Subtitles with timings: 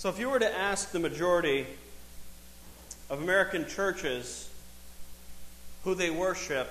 [0.00, 1.66] So, if you were to ask the majority
[3.10, 4.48] of American churches
[5.84, 6.70] who they worship,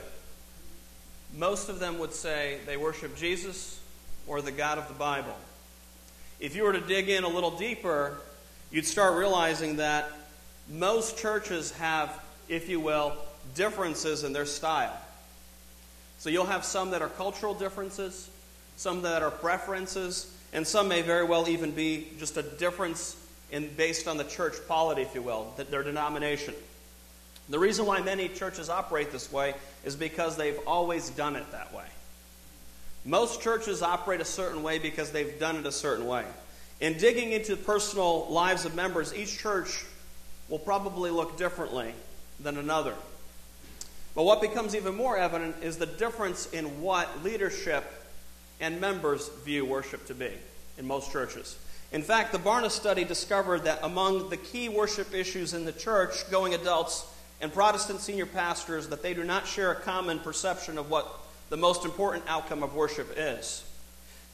[1.38, 3.80] most of them would say they worship Jesus
[4.26, 5.36] or the God of the Bible.
[6.40, 8.18] If you were to dig in a little deeper,
[8.72, 10.12] you'd start realizing that
[10.68, 12.10] most churches have,
[12.48, 13.14] if you will,
[13.54, 14.98] differences in their style.
[16.18, 18.28] So you'll have some that are cultural differences,
[18.76, 23.18] some that are preferences, and some may very well even be just a difference
[23.52, 26.54] in, based on the church polity, if you will, their denomination.
[27.50, 31.74] The reason why many churches operate this way is because they've always done it that
[31.74, 31.86] way.
[33.06, 36.26] Most churches operate a certain way because they've done it a certain way.
[36.80, 39.86] In digging into the personal lives of members, each church
[40.48, 41.94] will probably look differently
[42.40, 42.94] than another.
[44.16, 47.84] But what becomes even more evident is the difference in what leadership
[48.60, 50.32] and members view worship to be
[50.78, 51.58] in most churches.
[51.92, 56.30] In fact, the Barna study discovered that among the key worship issues in the church,
[56.30, 57.06] going adults
[57.42, 61.08] and Protestant senior pastors, that they do not share a common perception of what
[61.50, 63.64] the most important outcome of worship is.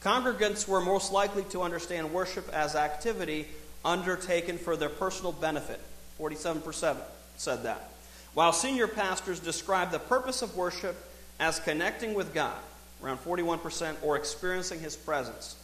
[0.04, 3.48] Congregants were most likely to understand worship as activity
[3.86, 5.80] undertaken for their personal benefit.
[6.20, 6.98] 47%
[7.38, 7.90] said that.
[8.34, 10.96] While senior pastors described the purpose of worship
[11.40, 12.58] as connecting with God,
[13.02, 15.56] around 41%, or experiencing His presence,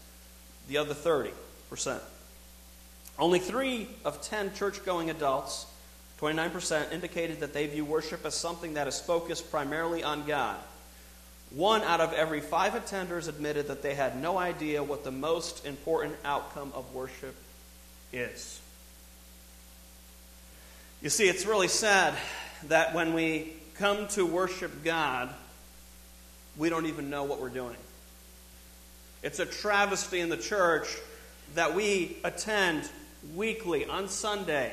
[0.69, 1.31] the other 30%.
[3.17, 5.65] Only three of 10 church going adults,
[6.19, 10.57] 29%, indicated that they view worship as something that is focused primarily on God.
[11.51, 15.65] One out of every five attenders admitted that they had no idea what the most
[15.65, 17.35] important outcome of worship
[18.13, 18.59] is.
[21.01, 22.13] You see, it's really sad
[22.67, 25.29] that when we come to worship God,
[26.57, 27.77] we don't even know what we're doing.
[29.23, 30.87] It's a travesty in the church
[31.55, 32.89] that we attend
[33.35, 34.71] weekly on Sunday,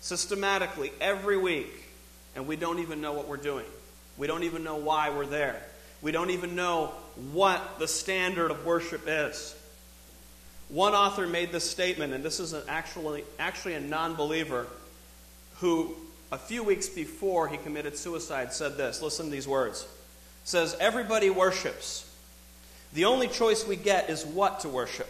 [0.00, 1.84] systematically, every week,
[2.36, 3.66] and we don't even know what we're doing.
[4.16, 5.60] We don't even know why we're there.
[6.00, 6.92] We don't even know
[7.32, 9.54] what the standard of worship is.
[10.68, 14.66] One author made this statement, and this is an actually, actually a non believer
[15.56, 15.94] who,
[16.30, 19.02] a few weeks before he committed suicide, said this.
[19.02, 19.86] Listen to these words.
[20.44, 22.04] says, Everybody worships.
[22.92, 25.08] The only choice we get is what to worship.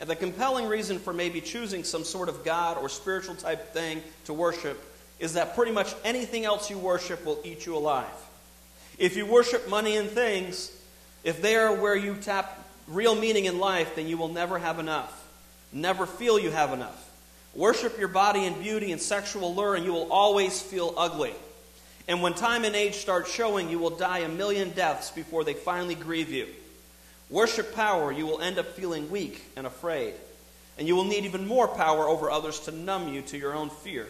[0.00, 4.02] And the compelling reason for maybe choosing some sort of God or spiritual type thing
[4.26, 4.82] to worship
[5.18, 8.06] is that pretty much anything else you worship will eat you alive.
[8.98, 10.70] If you worship money and things,
[11.24, 14.78] if they are where you tap real meaning in life, then you will never have
[14.78, 15.24] enough.
[15.72, 17.02] Never feel you have enough.
[17.54, 21.32] Worship your body and beauty and sexual lure, and you will always feel ugly.
[22.06, 25.54] And when time and age start showing, you will die a million deaths before they
[25.54, 26.46] finally grieve you.
[27.28, 30.14] Worship power, you will end up feeling weak and afraid.
[30.78, 33.70] And you will need even more power over others to numb you to your own
[33.70, 34.06] fear.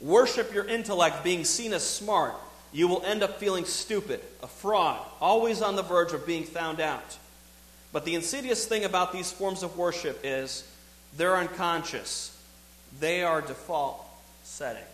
[0.00, 2.34] Worship your intellect, being seen as smart.
[2.72, 6.80] You will end up feeling stupid, a fraud, always on the verge of being found
[6.80, 7.18] out.
[7.92, 10.66] But the insidious thing about these forms of worship is
[11.16, 12.36] they're unconscious,
[12.98, 14.02] they are default
[14.44, 14.86] settings.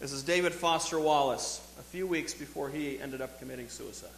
[0.00, 4.10] This is David Foster Wallace, a few weeks before he ended up committing suicide.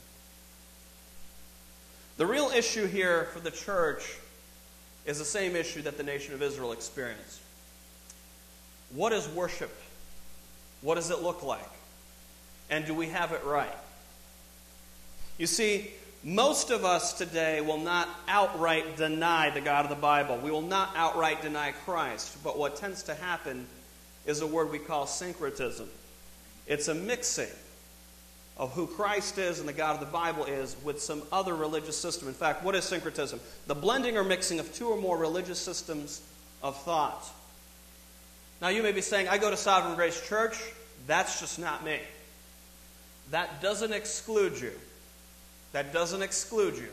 [2.16, 4.16] The real issue here for the church
[5.04, 7.40] is the same issue that the nation of Israel experienced.
[8.94, 9.74] What is worship?
[10.80, 11.68] What does it look like?
[12.70, 13.76] And do we have it right?
[15.36, 15.90] You see,
[16.24, 20.38] most of us today will not outright deny the God of the Bible.
[20.38, 22.42] We will not outright deny Christ.
[22.42, 23.66] But what tends to happen
[24.24, 25.88] is a word we call syncretism.
[26.66, 27.46] It's a mixing
[28.58, 31.96] of who Christ is and the God of the Bible is with some other religious
[31.96, 32.28] system.
[32.28, 33.40] In fact, what is syncretism?
[33.66, 36.22] The blending or mixing of two or more religious systems
[36.62, 37.24] of thought.
[38.62, 40.58] Now, you may be saying, I go to Sovereign Grace Church.
[41.06, 42.00] That's just not me.
[43.30, 44.72] That doesn't exclude you.
[45.72, 46.88] That doesn't exclude you.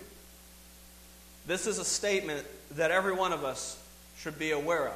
[1.48, 3.82] This is a statement that every one of us
[4.18, 4.96] should be aware of.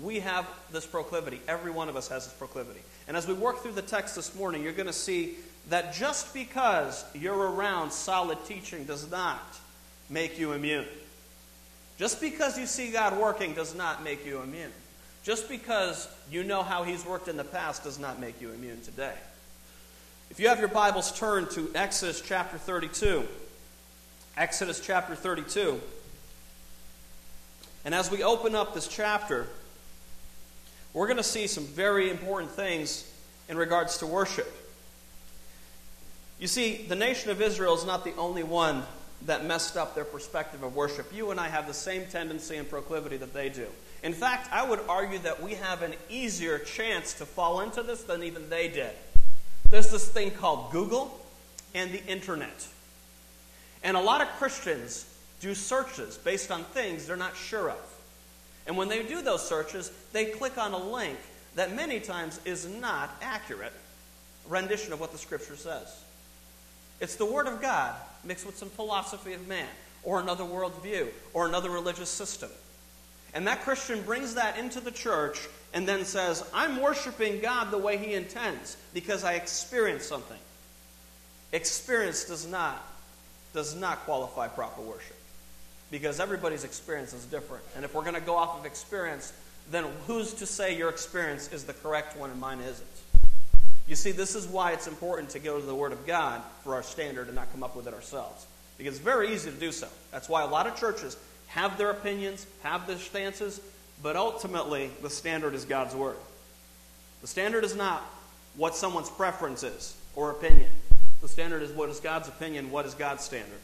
[0.00, 1.40] We have this proclivity.
[1.48, 2.80] Every one of us has this proclivity.
[3.08, 5.36] And as we work through the text this morning, you're going to see
[5.68, 9.42] that just because you're around solid teaching does not
[10.08, 10.86] make you immune.
[11.98, 14.72] Just because you see God working does not make you immune.
[15.24, 18.80] Just because you know how He's worked in the past does not make you immune
[18.82, 19.14] today.
[20.30, 23.26] If you have your Bibles turned to Exodus chapter 32,
[24.36, 25.80] Exodus chapter 32.
[27.84, 29.46] And as we open up this chapter,
[30.92, 33.10] we're going to see some very important things
[33.48, 34.65] in regards to worship.
[36.38, 38.82] You see, the nation of Israel is not the only one
[39.24, 41.12] that messed up their perspective of worship.
[41.14, 43.66] You and I have the same tendency and proclivity that they do.
[44.02, 48.02] In fact, I would argue that we have an easier chance to fall into this
[48.02, 48.92] than even they did.
[49.70, 51.18] There's this thing called Google
[51.74, 52.68] and the internet.
[53.82, 55.06] And a lot of Christians
[55.40, 57.94] do searches based on things they're not sure of.
[58.66, 61.18] And when they do those searches, they click on a link
[61.54, 63.72] that many times is not accurate
[64.48, 66.04] rendition of what the scripture says.
[67.00, 67.94] It's the Word of God
[68.24, 69.68] mixed with some philosophy of man,
[70.02, 72.50] or another worldview, or another religious system.
[73.34, 77.78] And that Christian brings that into the church and then says, I'm worshiping God the
[77.78, 80.38] way He intends because I experienced something.
[81.52, 82.82] Experience does not,
[83.52, 85.16] does not qualify proper worship
[85.90, 87.62] because everybody's experience is different.
[87.76, 89.32] And if we're going to go off of experience,
[89.70, 92.86] then who's to say your experience is the correct one and mine isn't?
[93.86, 96.74] You see, this is why it's important to go to the Word of God for
[96.74, 98.46] our standard and not come up with it ourselves.
[98.78, 99.88] Because it's very easy to do so.
[100.10, 101.16] That's why a lot of churches
[101.48, 103.60] have their opinions, have their stances,
[104.02, 106.16] but ultimately the standard is God's Word.
[107.22, 108.02] The standard is not
[108.56, 110.70] what someone's preference is or opinion.
[111.22, 113.58] The standard is what is God's opinion, what is God's standard.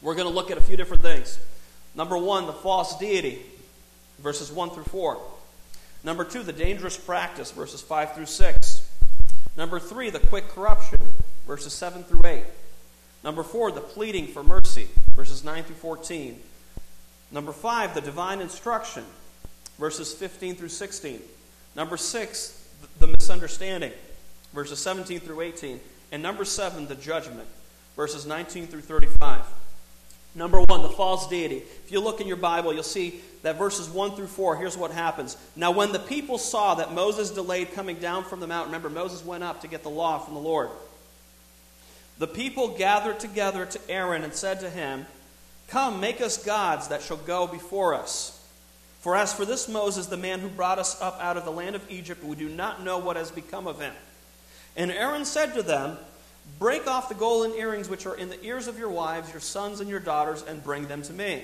[0.00, 1.38] We're going to look at a few different things.
[1.94, 3.40] Number one, the false deity,
[4.18, 5.18] verses 1 through 4.
[6.04, 8.63] Number two, the dangerous practice, verses 5 through 6.
[9.56, 11.00] Number three, the quick corruption,
[11.46, 12.42] verses 7 through 8.
[13.22, 16.40] Number four, the pleading for mercy, verses 9 through 14.
[17.30, 19.04] Number five, the divine instruction,
[19.78, 21.20] verses 15 through 16.
[21.74, 22.68] Number six,
[22.98, 23.92] the misunderstanding,
[24.52, 25.80] verses 17 through 18.
[26.12, 27.48] And number seven, the judgment,
[27.96, 29.40] verses 19 through 35.
[30.34, 31.58] Number one, the false deity.
[31.58, 34.90] If you look in your Bible, you'll see that verses 1 through 4, here's what
[34.90, 35.36] happens.
[35.54, 39.24] Now, when the people saw that Moses delayed coming down from the mountain, remember, Moses
[39.24, 40.70] went up to get the law from the Lord.
[42.18, 45.06] The people gathered together to Aaron and said to him,
[45.68, 48.40] Come, make us gods that shall go before us.
[49.00, 51.76] For as for this Moses, the man who brought us up out of the land
[51.76, 53.92] of Egypt, we do not know what has become of him.
[54.76, 55.98] And Aaron said to them,
[56.58, 59.80] Break off the golden earrings which are in the ears of your wives, your sons,
[59.80, 61.42] and your daughters, and bring them to me.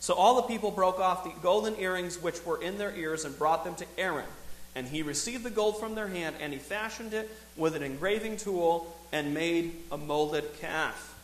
[0.00, 3.36] So all the people broke off the golden earrings which were in their ears and
[3.38, 4.26] brought them to Aaron.
[4.74, 8.36] And he received the gold from their hand, and he fashioned it with an engraving
[8.36, 11.14] tool and made a molded calf.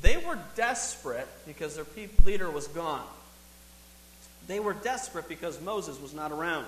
[0.00, 1.86] They were desperate because their
[2.24, 3.06] leader was gone.
[4.48, 6.66] They were desperate because Moses was not around.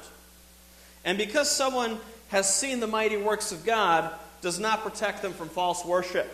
[1.04, 1.98] And because someone
[2.28, 4.12] has seen the mighty works of God,
[4.44, 6.30] does not protect them from false worship.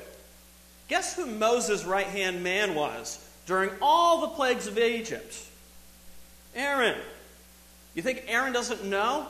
[0.88, 5.38] Guess who Moses' right hand man was during all the plagues of Egypt?
[6.56, 6.98] Aaron.
[7.94, 9.26] You think Aaron doesn't know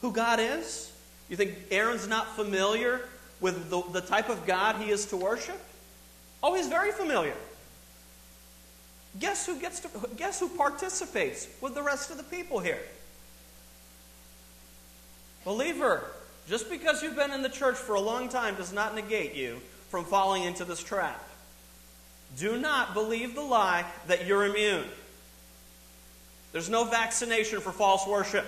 [0.00, 0.92] who God is?
[1.28, 3.02] You think Aaron's not familiar
[3.40, 5.60] with the, the type of God he is to worship?
[6.42, 7.34] Oh, he's very familiar.
[9.20, 12.80] Guess who gets to guess who participates with the rest of the people here?
[15.44, 16.10] Believer,
[16.48, 19.60] just because you've been in the church for a long time does not negate you
[19.88, 21.22] from falling into this trap.
[22.36, 24.84] Do not believe the lie that you're immune.
[26.52, 28.46] There's no vaccination for false worship.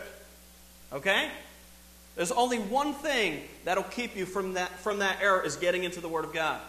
[0.92, 1.30] Okay?
[2.16, 6.00] There's only one thing that'll keep you from that, from that error is getting into
[6.00, 6.60] the Word of God.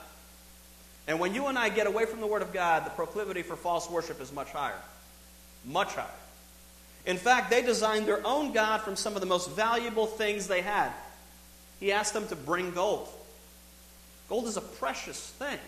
[1.08, 3.56] And when you and I get away from the Word of God, the proclivity for
[3.56, 4.80] false worship is much higher.
[5.66, 6.06] Much higher.
[7.06, 10.62] In fact, they designed their own God from some of the most valuable things they
[10.62, 10.92] had
[11.80, 13.08] he asked them to bring gold.
[14.30, 15.60] Gold is a precious thing.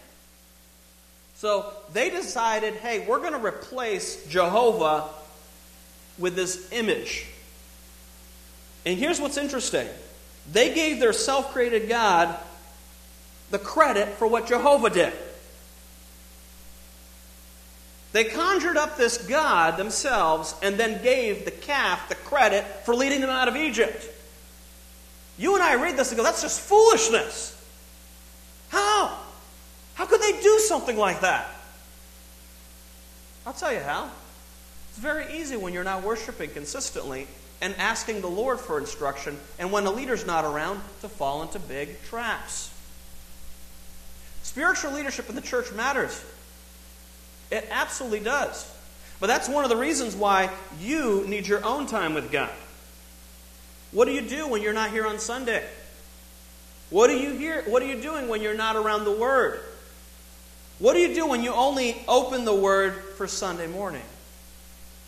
[1.35, 5.05] So they decided hey, we're going to replace Jehovah
[6.17, 7.25] with this image.
[8.85, 9.87] And here's what's interesting
[10.51, 12.35] they gave their self created God
[13.51, 15.13] the credit for what Jehovah did.
[18.11, 23.21] They conjured up this God themselves and then gave the calf the credit for leading
[23.21, 24.03] them out of Egypt.
[25.39, 27.55] You and I read this and go, that's just foolishness.
[28.67, 29.17] How?
[29.95, 31.49] How could they do something like that?
[33.47, 34.11] I'll tell you how.
[34.89, 37.25] It's very easy when you're not worshiping consistently
[37.61, 41.59] and asking the Lord for instruction, and when the leader's not around, to fall into
[41.59, 42.69] big traps.
[44.43, 46.23] Spiritual leadership in the church matters.
[47.51, 48.69] It absolutely does.
[49.19, 52.51] But that's one of the reasons why you need your own time with God.
[53.91, 55.65] What do you do when you're not here on Sunday?
[56.89, 57.63] What do you hear?
[57.63, 59.61] What are you doing when you're not around the Word?
[60.79, 64.05] What do you do when you only open the Word for Sunday morning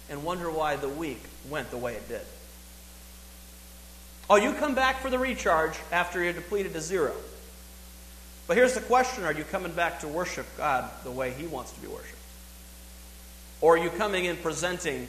[0.09, 2.21] and wonder why the week went the way it did?
[4.29, 7.13] Oh, you come back for the recharge after you're depleted to zero.
[8.47, 11.71] But here's the question Are you coming back to worship God the way He wants
[11.71, 12.17] to be worshiped?
[13.61, 15.07] Or are you coming in presenting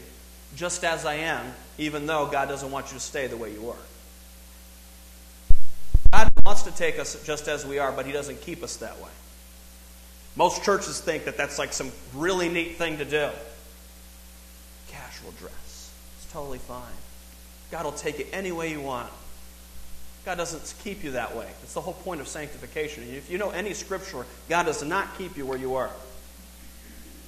[0.57, 3.71] just as I am, even though God doesn't want you to stay the way you
[3.71, 3.76] are?
[6.12, 9.00] God wants to take us just as we are, but He doesn't keep us that
[9.00, 9.11] way.
[10.37, 13.31] Most churches think that that's like some really neat thing to do.
[14.88, 15.93] Casual dress.
[16.17, 16.83] It's totally fine.
[17.71, 19.11] God will take it any way you want.
[20.25, 21.49] God doesn't keep you that way.
[21.62, 23.05] It's the whole point of sanctification.
[23.05, 25.91] If you know any scripture, God does not keep you where you are.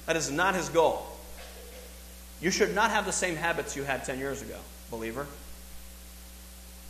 [0.05, 1.05] That is not his goal.
[2.41, 4.57] You should not have the same habits you had 10 years ago,
[4.91, 5.25] believer.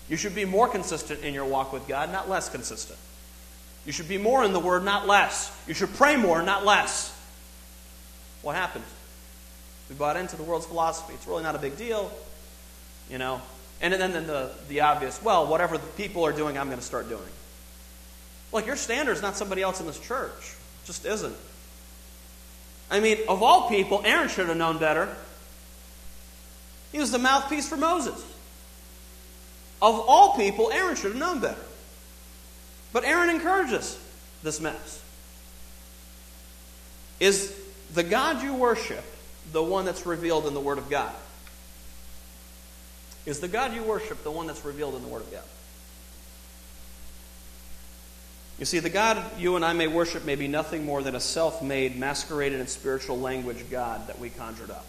[0.09, 2.99] You should be more consistent in your walk with God, not less consistent.
[3.85, 5.55] You should be more in the Word, not less.
[5.67, 7.15] You should pray more, not less.
[8.41, 8.85] What happened?
[9.89, 11.13] We bought into the world's philosophy.
[11.13, 12.11] It's really not a big deal,
[13.09, 13.41] you know.
[13.81, 16.85] And then, then the, the obvious, well, whatever the people are doing, I'm going to
[16.85, 17.21] start doing.
[18.51, 20.55] Look, your standard is not somebody else in this church.
[20.83, 21.35] It just isn't.
[22.89, 25.15] I mean, of all people, Aaron should have known better.
[26.95, 28.15] He was the mouthpiece for Moses.
[29.81, 31.59] Of all people, Aaron should have known better.
[32.93, 33.99] But Aaron encourages
[34.43, 35.03] this mess.
[37.19, 37.53] Is
[37.93, 39.03] the God you worship
[39.51, 41.13] the one that's revealed in the Word of God?
[43.25, 45.43] Is the God you worship the one that's revealed in the Word of God?
[48.57, 51.19] You see, the God you and I may worship may be nothing more than a
[51.19, 54.85] self made, masqueraded in spiritual language God that we conjured up.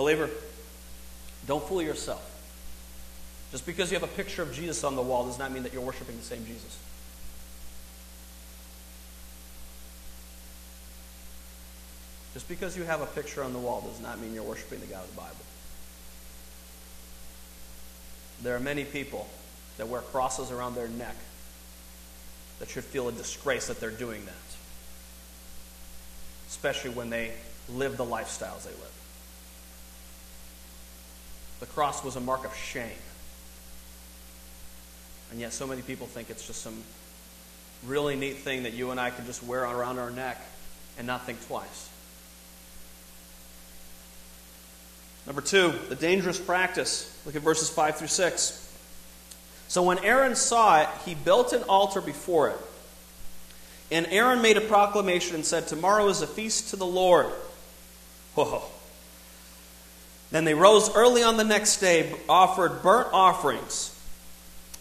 [0.00, 0.30] Believer,
[1.46, 2.26] don't fool yourself.
[3.52, 5.74] Just because you have a picture of Jesus on the wall does not mean that
[5.74, 6.78] you're worshiping the same Jesus.
[12.32, 14.86] Just because you have a picture on the wall does not mean you're worshiping the
[14.86, 15.36] God of the Bible.
[18.42, 19.28] There are many people
[19.76, 21.16] that wear crosses around their neck
[22.58, 24.56] that should feel a disgrace that they're doing that,
[26.48, 27.32] especially when they
[27.68, 28.99] live the lifestyles they live.
[31.60, 32.90] The cross was a mark of shame.
[35.30, 36.82] And yet, so many people think it's just some
[37.86, 40.40] really neat thing that you and I can just wear around our neck
[40.98, 41.88] and not think twice.
[45.26, 47.16] Number two, the dangerous practice.
[47.24, 48.74] Look at verses 5 through 6.
[49.68, 52.56] So when Aaron saw it, he built an altar before it.
[53.92, 57.26] And Aaron made a proclamation and said, Tomorrow is a feast to the Lord.
[58.34, 58.62] Whoa.
[60.30, 63.96] Then they rose early on the next day, offered burnt offerings,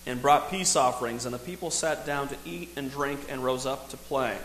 [0.06, 1.25] and brought peace offerings.
[1.25, 4.38] And the people sat down to eat and drink and rose up to play.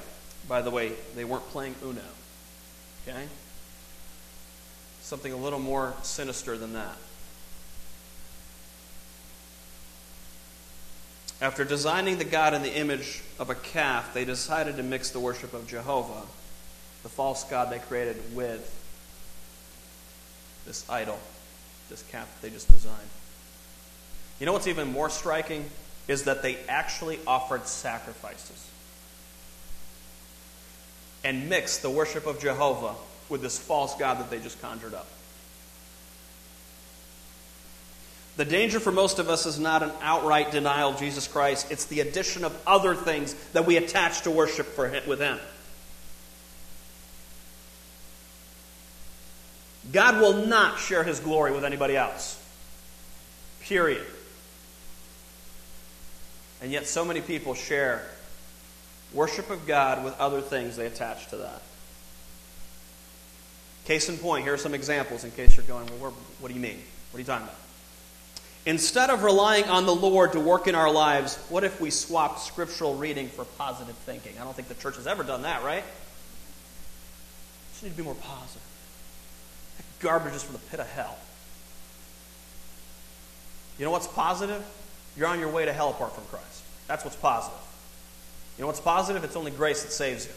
[0.49, 2.01] By the way, they weren't playing Uno.
[3.07, 3.25] Okay?
[5.03, 6.97] Something a little more sinister than that.
[11.43, 15.21] After designing the God in the image of a calf, they decided to mix the
[15.21, 16.23] worship of Jehovah,
[17.03, 18.71] the false God they created, with
[20.66, 21.18] this idol,
[21.88, 23.09] this calf that they just designed.
[24.38, 25.71] You know what's even more striking?
[26.09, 28.71] Is that they actually offered sacrifices
[31.23, 32.94] and mixed the worship of Jehovah
[33.28, 35.06] with this false God that they just conjured up.
[38.37, 41.87] The danger for most of us is not an outright denial of Jesus Christ, it's
[41.87, 45.38] the addition of other things that we attach to worship for him, with Him.
[49.93, 52.41] God will not share his glory with anybody else.
[53.61, 54.07] Period.
[56.62, 58.03] And yet, so many people share
[59.12, 61.62] worship of God with other things they attach to that.
[63.85, 66.61] Case in point, here are some examples in case you're going, well, what do you
[66.61, 66.83] mean?
[67.11, 67.59] What are you talking about?
[68.67, 72.41] Instead of relying on the Lord to work in our lives, what if we swapped
[72.41, 74.33] scriptural reading for positive thinking?
[74.41, 75.85] I don't think the church has ever done that, right?
[77.73, 78.62] Just need to be more positive
[80.05, 81.17] garbage is from the pit of hell.
[83.79, 84.65] You know what's positive?
[85.17, 86.63] You're on your way to hell apart from Christ.
[86.87, 87.59] That's what's positive.
[88.57, 89.25] You know what's positive?
[89.25, 90.33] It's only grace that saves you.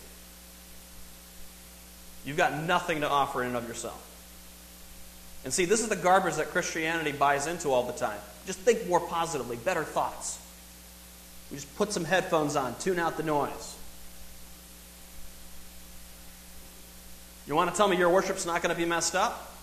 [2.26, 4.04] You've got nothing to offer in and of yourself.
[5.44, 8.20] And see, this is the garbage that Christianity buys into all the time.
[8.46, 10.40] Just think more positively, better thoughts.
[11.52, 13.76] We just put some headphones on, tune out the noise.
[17.46, 19.57] You want to tell me your worship's not going to be messed up?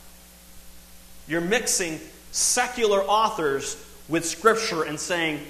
[1.27, 2.01] You're mixing
[2.33, 3.77] secular authors
[4.09, 5.41] with Scripture and saying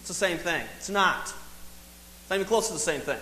[0.00, 0.64] it's the same thing.
[0.76, 1.22] It's not.
[1.22, 3.18] It's not even close to the same thing.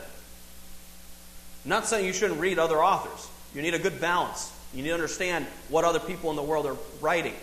[1.65, 3.29] I'm not saying you shouldn't read other authors.
[3.55, 4.53] You need a good balance.
[4.75, 7.35] You need to understand what other people in the world are writing.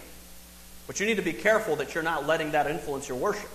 [0.87, 3.49] But you need to be careful that you're not letting that influence your worship.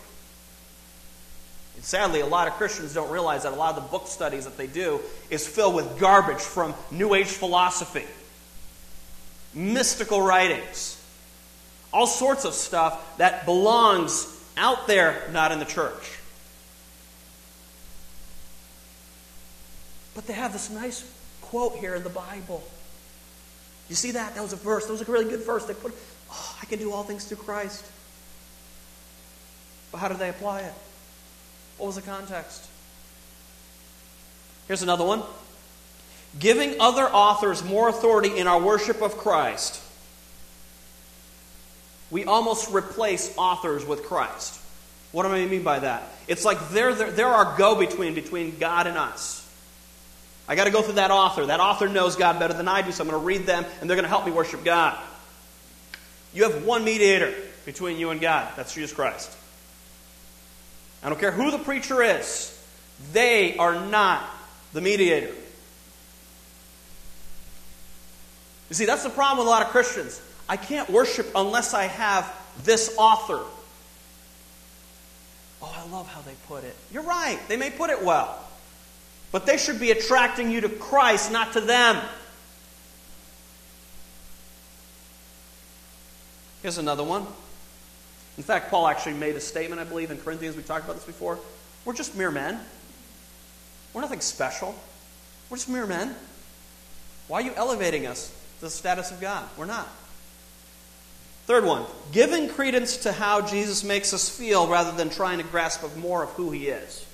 [1.76, 4.44] And sadly, a lot of Christians don't realize that a lot of the book studies
[4.44, 8.04] that they do is filled with garbage from New Age philosophy,
[9.54, 11.02] mystical writings,
[11.92, 14.26] all sorts of stuff that belongs
[14.56, 16.18] out there, not in the church.
[20.14, 22.62] But they have this nice quote here in the Bible.
[23.88, 24.34] You see that?
[24.34, 24.86] That was a verse.
[24.86, 25.64] That was a really good verse.
[25.64, 25.94] They put,
[26.30, 27.84] oh, I can do all things through Christ.
[29.90, 30.72] But how did they apply it?
[31.78, 32.68] What was the context?
[34.68, 35.22] Here's another one
[36.38, 39.82] giving other authors more authority in our worship of Christ.
[42.10, 44.60] We almost replace authors with Christ.
[45.12, 46.04] What do I mean by that?
[46.28, 49.38] It's like they're, they're, they're our go between between God and us.
[50.48, 51.46] I got to go through that author.
[51.46, 53.88] That author knows God better than I do, so I'm going to read them, and
[53.88, 54.98] they're going to help me worship God.
[56.32, 57.34] You have one mediator
[57.64, 58.52] between you and God.
[58.56, 59.36] That's Jesus Christ.
[61.02, 62.56] I don't care who the preacher is,
[63.12, 64.28] they are not
[64.72, 65.34] the mediator.
[68.70, 70.22] You see, that's the problem with a lot of Christians.
[70.48, 72.32] I can't worship unless I have
[72.64, 73.40] this author.
[75.60, 76.74] Oh, I love how they put it.
[76.92, 78.42] You're right, they may put it well.
[79.32, 82.00] But they should be attracting you to Christ, not to them.
[86.62, 87.26] Here's another one.
[88.36, 90.56] In fact, Paul actually made a statement, I believe, in Corinthians.
[90.56, 91.38] We talked about this before.
[91.84, 92.60] We're just mere men.
[93.92, 94.74] We're nothing special.
[95.48, 96.14] We're just mere men.
[97.28, 99.48] Why are you elevating us the status of God?
[99.56, 99.88] We're not.
[101.46, 105.82] Third one, giving credence to how Jesus makes us feel rather than trying to grasp
[105.96, 107.06] more of who he is.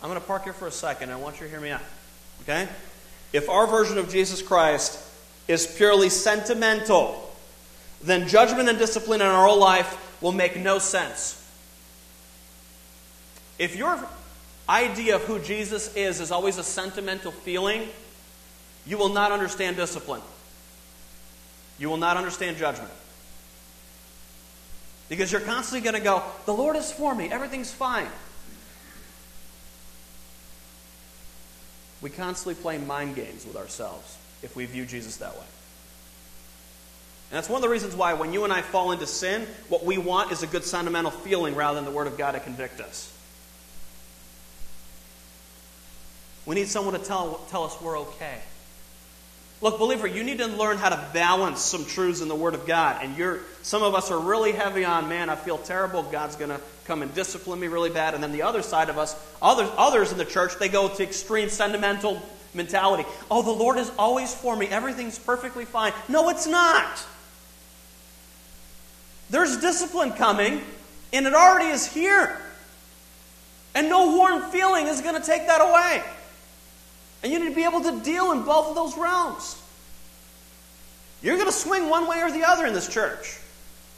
[0.00, 1.10] I'm going to park here for a second.
[1.10, 1.80] I want you to hear me out.
[2.42, 2.68] Okay?
[3.32, 4.98] If our version of Jesus Christ
[5.48, 7.34] is purely sentimental,
[8.02, 11.40] then judgment and discipline in our life will make no sense.
[13.58, 13.98] If your
[14.68, 17.88] idea of who Jesus is is always a sentimental feeling,
[18.86, 20.22] you will not understand discipline.
[21.78, 22.92] You will not understand judgment.
[25.08, 28.08] Because you're constantly going to go, the Lord is for me, everything's fine.
[32.00, 35.46] We constantly play mind games with ourselves if we view Jesus that way.
[37.30, 39.84] And that's one of the reasons why when you and I fall into sin, what
[39.84, 42.80] we want is a good sentimental feeling rather than the Word of God to convict
[42.80, 43.10] us.
[46.46, 48.38] We need someone to tell, tell us we're okay.
[49.64, 52.66] Look, believer, you need to learn how to balance some truths in the Word of
[52.66, 52.98] God.
[53.02, 56.02] And you're, some of us are really heavy on, man, I feel terrible.
[56.02, 58.12] God's going to come and discipline me really bad.
[58.12, 61.02] And then the other side of us, others, others in the church, they go to
[61.02, 62.20] extreme sentimental
[62.52, 63.08] mentality.
[63.30, 64.66] Oh, the Lord is always for me.
[64.66, 65.94] Everything's perfectly fine.
[66.10, 67.06] No, it's not.
[69.30, 70.60] There's discipline coming,
[71.10, 72.38] and it already is here.
[73.74, 76.04] And no warm feeling is going to take that away.
[77.24, 79.56] And you need to be able to deal in both of those realms.
[81.22, 83.38] You're going to swing one way or the other in this church.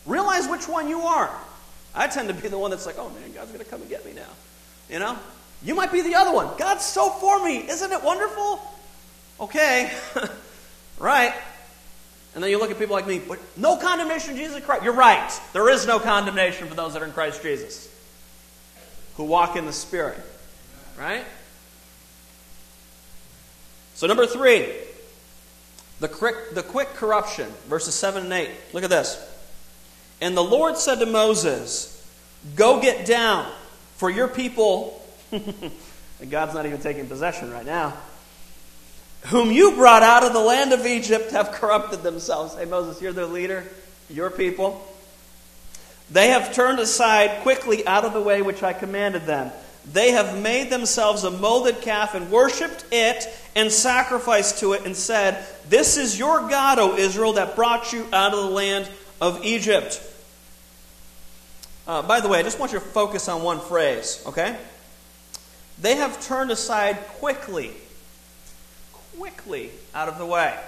[0.06, 1.36] Realize which one you are.
[1.92, 3.90] I tend to be the one that's like, oh man, God's going to come and
[3.90, 4.28] get me now.
[4.88, 5.18] You know?
[5.64, 6.56] You might be the other one.
[6.56, 7.68] God's so for me.
[7.68, 8.62] Isn't it wonderful?
[9.40, 9.92] Okay.
[11.00, 11.34] right.
[12.36, 14.84] And then you look at people like me, but no condemnation Jesus Christ.
[14.84, 15.32] You're right.
[15.52, 17.92] There is no condemnation for those that are in Christ Jesus
[19.16, 20.20] who walk in the Spirit.
[20.96, 21.24] Right?
[23.96, 24.74] So, number three,
[26.00, 28.50] the quick, the quick corruption, verses 7 and 8.
[28.74, 29.18] Look at this.
[30.20, 32.06] And the Lord said to Moses,
[32.54, 33.50] Go get down,
[33.94, 37.96] for your people, and God's not even taking possession right now,
[39.28, 42.54] whom you brought out of the land of Egypt have corrupted themselves.
[42.54, 43.64] Hey, Moses, you're their leader,
[44.10, 44.86] your people.
[46.10, 49.52] They have turned aside quickly out of the way which I commanded them.
[49.92, 54.96] They have made themselves a molded calf and worshipped it and sacrificed to it and
[54.96, 58.88] said, This is your God, O Israel, that brought you out of the land
[59.20, 60.02] of Egypt.
[61.86, 64.56] Uh, by the way, I just want you to focus on one phrase, okay?
[65.80, 67.72] They have turned aside quickly
[69.16, 70.58] quickly out of the way.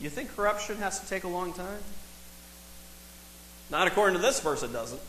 [0.00, 1.78] You think corruption has to take a long time?
[3.70, 5.00] Not according to this verse, it doesn't.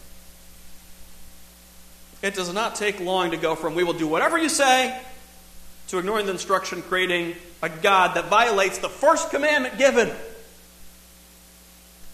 [2.26, 5.00] It does not take long to go from we will do whatever you say
[5.90, 10.12] to ignoring the instruction, creating a God that violates the first commandment given.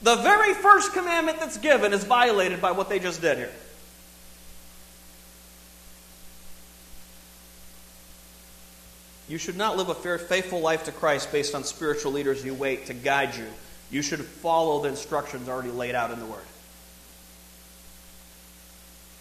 [0.02, 3.54] The very first commandment that's given is violated by what they just did here.
[9.30, 12.88] You should not live a faithful life to Christ based on spiritual leaders you wait
[12.88, 13.48] to guide you.
[13.90, 16.44] You should follow the instructions already laid out in the Word.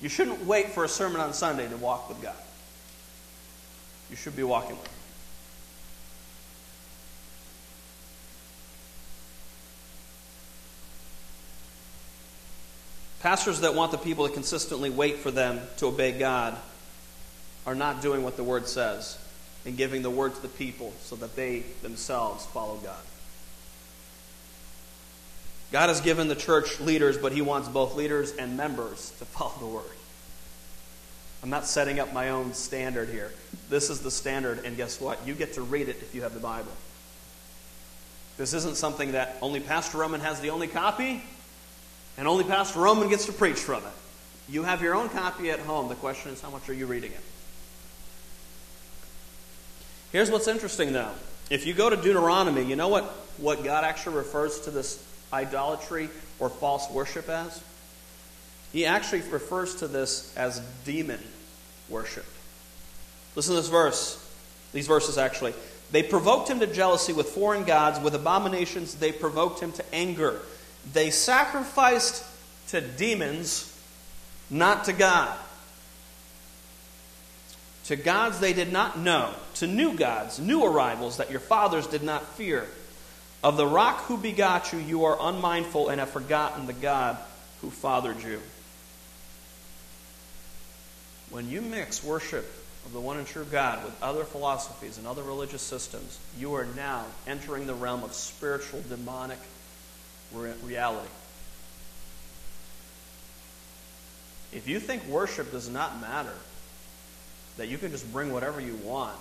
[0.01, 2.35] You shouldn't wait for a sermon on Sunday to walk with God.
[4.09, 4.95] You should be walking with Him.
[13.21, 16.57] Pastors that want the people to consistently wait for them to obey God
[17.67, 19.19] are not doing what the Word says
[19.67, 22.97] and giving the Word to the people so that they themselves follow God.
[25.73, 29.55] God has given the church leaders, but He wants both leaders and members to follow
[29.61, 29.85] the Word.
[31.43, 33.33] I'm not setting up my own standard here.
[33.71, 35.27] This is the standard, and guess what?
[35.27, 36.73] You get to read it if you have the Bible.
[38.37, 41.23] This isn't something that only Pastor Roman has the only copy,
[42.19, 43.93] and only Pastor Roman gets to preach from it.
[44.49, 45.89] You have your own copy at home.
[45.89, 47.21] The question is, how much are you reading it?
[50.11, 51.13] Here's what's interesting, though.
[51.51, 53.05] If you go to Deuteronomy, you know what,
[53.37, 55.03] what God actually refers to this
[55.33, 57.63] idolatry or false worship as?
[58.73, 61.21] He actually refers to this as demon
[61.89, 62.27] worship.
[63.35, 64.17] Listen to this verse.
[64.73, 65.55] These verses actually.
[65.91, 70.41] They provoked him to jealousy with foreign gods, with abominations, they provoked him to anger.
[70.93, 72.25] They sacrificed
[72.69, 73.77] to demons,
[74.49, 75.37] not to God.
[77.87, 82.05] To gods they did not know, to new gods, new arrivals that your fathers did
[82.05, 82.69] not fear.
[83.43, 87.17] Of the rock who begot you, you are unmindful and have forgotten the God
[87.63, 88.41] who fathered you.
[91.31, 92.45] When you mix worship
[92.85, 96.67] of the one and true God with other philosophies and other religious systems, you are
[96.77, 99.39] now entering the realm of spiritual demonic
[100.35, 101.09] reality.
[104.53, 106.35] If you think worship does not matter,
[107.57, 109.17] that you can just bring whatever you want,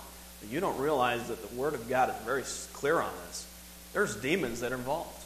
[0.50, 3.46] you don't realize that the Word of God is very clear on this.
[3.92, 5.24] There's demons that are involved.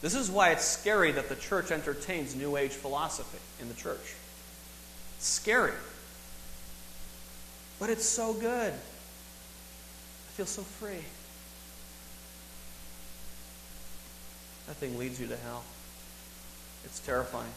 [0.00, 4.14] This is why it's scary that the church entertains New Age philosophy in the church.
[5.16, 5.72] It's scary.
[7.80, 8.72] But it's so good.
[8.72, 11.04] I feel so free.
[14.68, 15.64] That thing leads you to hell.
[16.84, 17.50] It's terrifying.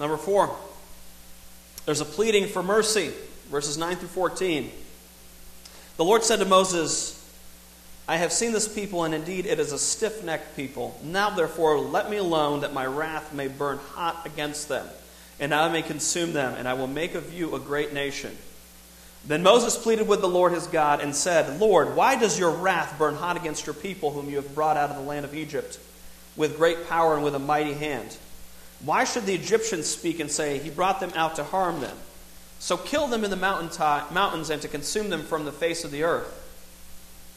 [0.00, 0.56] Number four,
[1.84, 3.12] there's a pleading for mercy,
[3.50, 4.70] verses 9 through 14.
[5.96, 7.18] The Lord said to Moses,
[8.08, 10.98] I have seen this people, and indeed it is a stiff necked people.
[11.04, 14.86] Now, therefore, let me alone, that my wrath may burn hot against them,
[15.38, 18.36] and I may consume them, and I will make of you a great nation.
[19.24, 22.98] Then Moses pleaded with the Lord his God and said, Lord, why does your wrath
[22.98, 25.78] burn hot against your people, whom you have brought out of the land of Egypt,
[26.36, 28.16] with great power and with a mighty hand?
[28.84, 31.96] Why should the Egyptians speak and say, He brought them out to harm them?
[32.62, 33.76] So kill them in the mountain
[34.14, 36.38] mountains and to consume them from the face of the earth.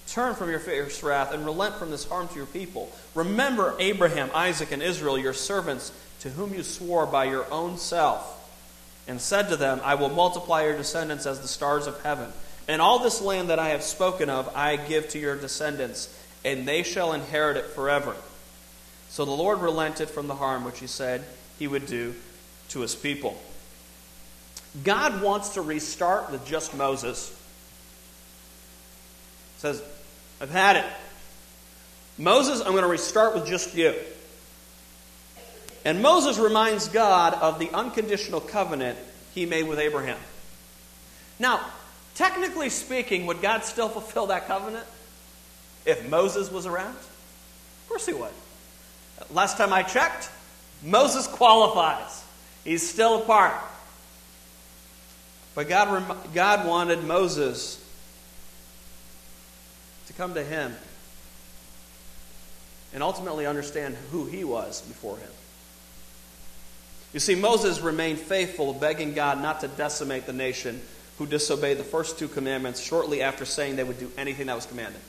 [0.07, 2.91] Turn from your fierce wrath and relent from this harm to your people.
[3.15, 8.33] Remember Abraham, Isaac, and Israel, your servants, to whom you swore by your own self
[9.07, 12.31] and said to them, I will multiply your descendants as the stars of heaven.
[12.67, 16.67] And all this land that I have spoken of, I give to your descendants, and
[16.67, 18.15] they shall inherit it forever.
[19.09, 21.23] So the Lord relented from the harm which he said
[21.57, 22.13] he would do
[22.69, 23.41] to his people.
[24.83, 27.29] God wants to restart with just Moses.
[29.55, 29.81] He says,
[30.41, 30.85] I've had it.
[32.17, 33.93] Moses, I'm going to restart with just you.
[35.85, 38.97] And Moses reminds God of the unconditional covenant
[39.33, 40.17] he made with Abraham.
[41.39, 41.63] Now,
[42.15, 44.85] technically speaking, would God still fulfill that covenant
[45.85, 46.95] if Moses was around?
[46.95, 48.31] Of course he would.
[49.29, 50.29] Last time I checked,
[50.83, 52.23] Moses qualifies.
[52.63, 53.53] He's still a part.
[55.55, 57.81] But God, God wanted Moses
[60.07, 60.75] to come to him
[62.93, 65.31] and ultimately understand who he was before him.
[67.13, 70.81] You see, Moses remained faithful, begging God not to decimate the nation
[71.17, 74.65] who disobeyed the first two commandments shortly after saying they would do anything that was
[74.65, 74.99] commanded.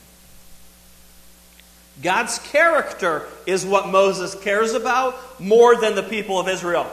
[2.02, 6.88] God's character is what Moses cares about more than the people of Israel.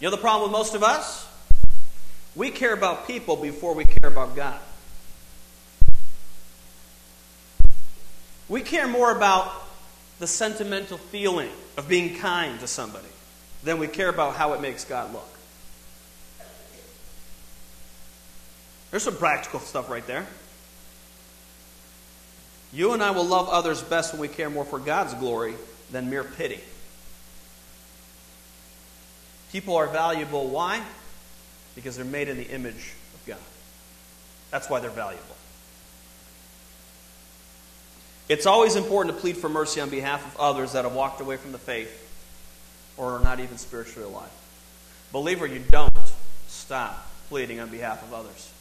[0.00, 1.28] You know the problem with most of us?
[2.34, 4.58] We care about people before we care about God.
[8.48, 9.52] We care more about
[10.18, 13.08] the sentimental feeling of being kind to somebody
[13.62, 15.28] than we care about how it makes God look.
[18.90, 20.26] There's some practical stuff right there.
[22.72, 25.56] You and I will love others best when we care more for God's glory
[25.92, 26.60] than mere pity.
[29.52, 30.48] People are valuable.
[30.48, 30.82] Why?
[31.74, 33.38] Because they're made in the image of God.
[34.50, 35.36] That's why they're valuable.
[38.28, 41.36] It's always important to plead for mercy on behalf of others that have walked away
[41.36, 41.96] from the faith
[42.96, 44.30] or are not even spiritually alive.
[45.10, 45.92] Believer, you don't
[46.46, 48.52] stop pleading on behalf of others.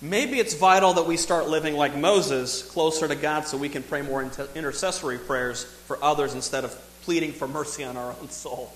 [0.00, 3.82] Maybe it's vital that we start living like Moses, closer to God, so we can
[3.82, 4.22] pray more
[4.54, 8.72] intercessory prayers for others instead of pleading for mercy on our own soul.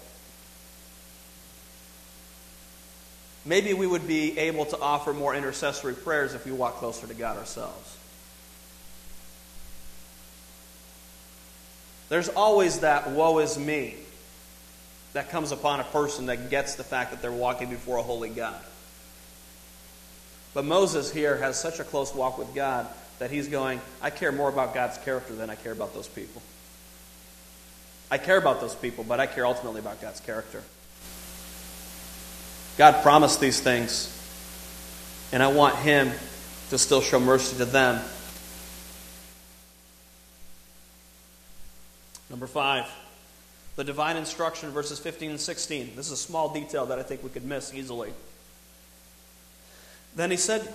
[3.44, 7.14] Maybe we would be able to offer more intercessory prayers if we walk closer to
[7.14, 7.96] God ourselves.
[12.10, 13.94] There's always that woe is me
[15.12, 18.28] that comes upon a person that gets the fact that they're walking before a holy
[18.30, 18.60] God.
[20.52, 22.88] But Moses here has such a close walk with God
[23.20, 26.42] that he's going, I care more about God's character than I care about those people.
[28.10, 30.62] I care about those people, but I care ultimately about God's character.
[32.76, 34.08] God promised these things,
[35.32, 36.10] and I want Him
[36.70, 38.02] to still show mercy to them.
[42.30, 42.86] Number five,
[43.76, 45.96] the divine instruction, verses 15 and 16.
[45.96, 48.12] This is a small detail that I think we could miss easily.
[50.14, 50.72] Then he said,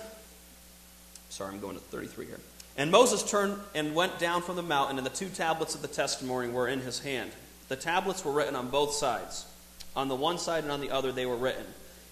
[1.30, 2.40] sorry, I'm going to 33 here.
[2.76, 5.88] And Moses turned and went down from the mountain, and the two tablets of the
[5.88, 7.30] testimony were in his hand.
[7.68, 9.46] The tablets were written on both sides.
[9.94, 11.64] On the one side and on the other, they were written.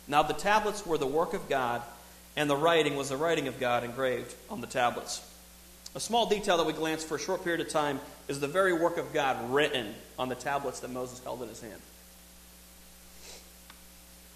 [0.07, 1.83] Now the tablets were the work of God,
[2.37, 5.23] and the writing was the writing of God engraved on the tablets.
[5.95, 8.73] A small detail that we glance for a short period of time is the very
[8.73, 11.81] work of God written on the tablets that Moses held in his hand.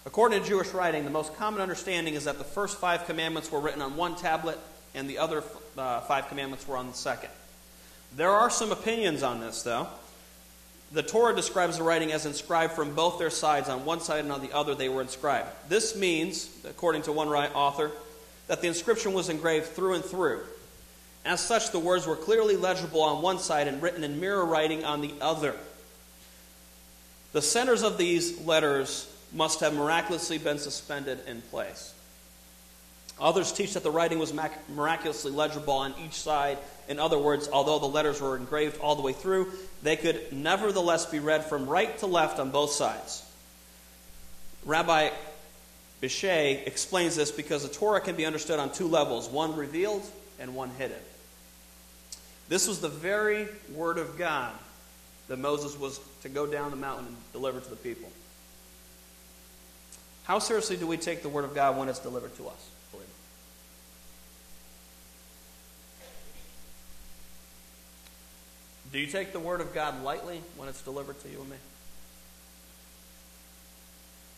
[0.05, 3.59] According to Jewish writing, the most common understanding is that the first five commandments were
[3.59, 4.57] written on one tablet
[4.95, 5.43] and the other
[5.77, 7.29] uh, five commandments were on the second.
[8.15, 9.87] There are some opinions on this, though.
[10.91, 13.69] The Torah describes the writing as inscribed from both their sides.
[13.69, 15.49] On one side and on the other, they were inscribed.
[15.67, 17.91] This means, according to one author,
[18.47, 20.41] that the inscription was engraved through and through.
[21.25, 24.83] As such, the words were clearly legible on one side and written in mirror writing
[24.83, 25.55] on the other.
[27.33, 31.93] The centers of these letters must have miraculously been suspended in place.
[33.21, 34.33] Others teach that the writing was
[34.73, 36.57] miraculously legible on each side.
[36.89, 39.51] In other words, although the letters were engraved all the way through,
[39.83, 43.23] they could nevertheless be read from right to left on both sides.
[44.65, 45.11] Rabbi
[46.01, 50.03] Bishai explains this because the Torah can be understood on two levels one revealed
[50.39, 50.97] and one hidden.
[52.47, 54.53] This was the very word of God
[55.27, 58.09] that Moses was to go down the mountain and deliver to the people.
[60.23, 62.68] How seriously do we take the word of God when it's delivered to us?
[68.91, 71.57] Do you take the Word of God lightly when it's delivered to you and me?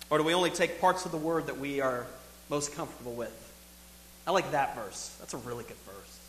[0.10, 2.06] Or do we only take parts of the Word that we are
[2.50, 3.34] most comfortable with?
[4.28, 5.16] I like that verse.
[5.20, 6.20] That's a really good verse.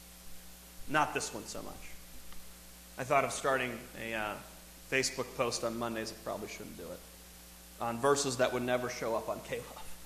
[0.88, 1.74] Not this one so much.
[2.96, 4.35] I thought of starting a uh,
[4.90, 6.12] Facebook post on Mondays.
[6.12, 7.00] I probably shouldn't do it.
[7.80, 9.96] On verses that would never show up on K-Love.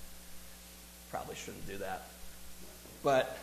[1.11, 2.07] Probably shouldn't do that.
[3.03, 3.37] But,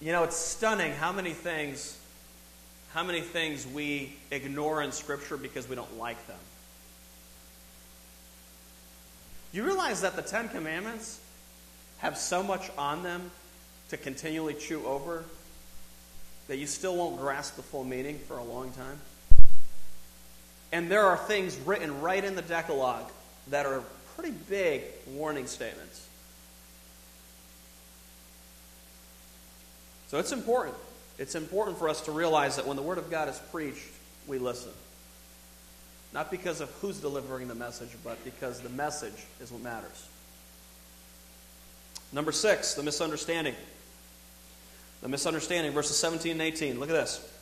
[0.00, 1.98] you know, it's stunning how many things
[2.96, 6.38] how many things we ignore in Scripture because we don't like them.
[9.52, 11.20] You realize that the Ten Commandments
[11.98, 13.30] have so much on them
[13.90, 15.24] to continually chew over
[16.48, 18.98] that you still won't grasp the full meaning for a long time?
[20.72, 23.12] And there are things written right in the Decalogue
[23.48, 23.82] that are
[24.14, 26.08] pretty big warning statements.
[30.06, 30.76] So it's important.
[31.18, 33.88] It's important for us to realize that when the Word of God is preached,
[34.26, 34.72] we listen.
[36.12, 40.08] Not because of who's delivering the message, but because the message is what matters.
[42.12, 43.54] Number six, the misunderstanding.
[45.02, 46.80] The misunderstanding, verses 17 and 18.
[46.80, 47.32] Look at this.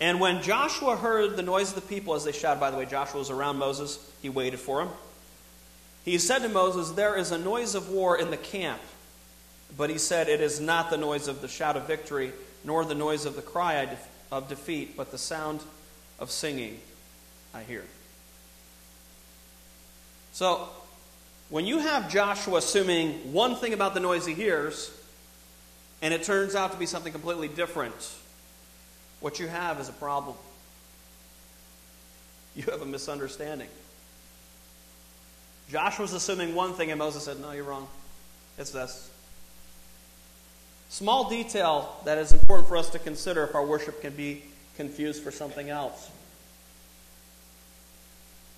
[0.00, 2.86] And when Joshua heard the noise of the people as they shouted, by the way,
[2.86, 4.88] Joshua was around Moses, he waited for him.
[6.04, 8.80] He said to Moses, There is a noise of war in the camp.
[9.76, 12.32] But he said, It is not the noise of the shout of victory,
[12.64, 13.88] nor the noise of the cry
[14.30, 15.60] of defeat, but the sound
[16.18, 16.80] of singing
[17.54, 17.84] I hear.
[20.32, 20.68] So,
[21.48, 24.92] when you have Joshua assuming one thing about the noise he hears,
[26.00, 28.14] and it turns out to be something completely different,
[29.18, 30.36] what you have is a problem.
[32.56, 33.68] You have a misunderstanding.
[35.70, 37.86] Joshua Joshua's assuming one thing, and Moses said, No, you're wrong.
[38.58, 39.08] It's this.
[40.90, 44.42] Small detail that is important for us to consider if our worship can be
[44.76, 46.10] confused for something else.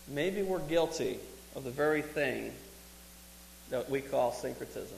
[0.08, 1.18] Maybe we're guilty
[1.54, 2.52] of the very thing
[3.68, 4.96] that we call syncretism.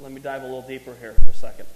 [0.00, 1.66] Let me dive a little deeper here for a second.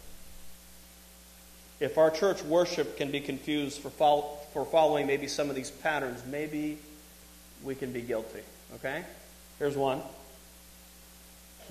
[1.79, 5.71] If our church worship can be confused for, follow, for following maybe some of these
[5.71, 6.79] patterns, maybe
[7.63, 8.41] we can be guilty.
[8.77, 9.05] Okay?
[9.59, 10.01] Here's one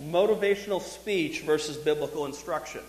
[0.01, 2.81] motivational speech versus biblical instruction.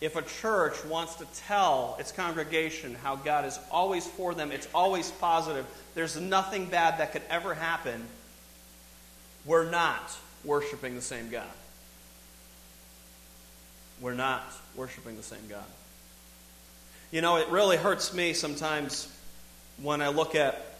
[0.00, 4.68] If a church wants to tell its congregation how God is always for them, it's
[4.74, 8.04] always positive, there's nothing bad that could ever happen,
[9.46, 11.48] we're not worshiping the same God.
[14.00, 15.64] We're not worshiping the same God.
[17.10, 19.08] You know, it really hurts me sometimes
[19.80, 20.75] when I look at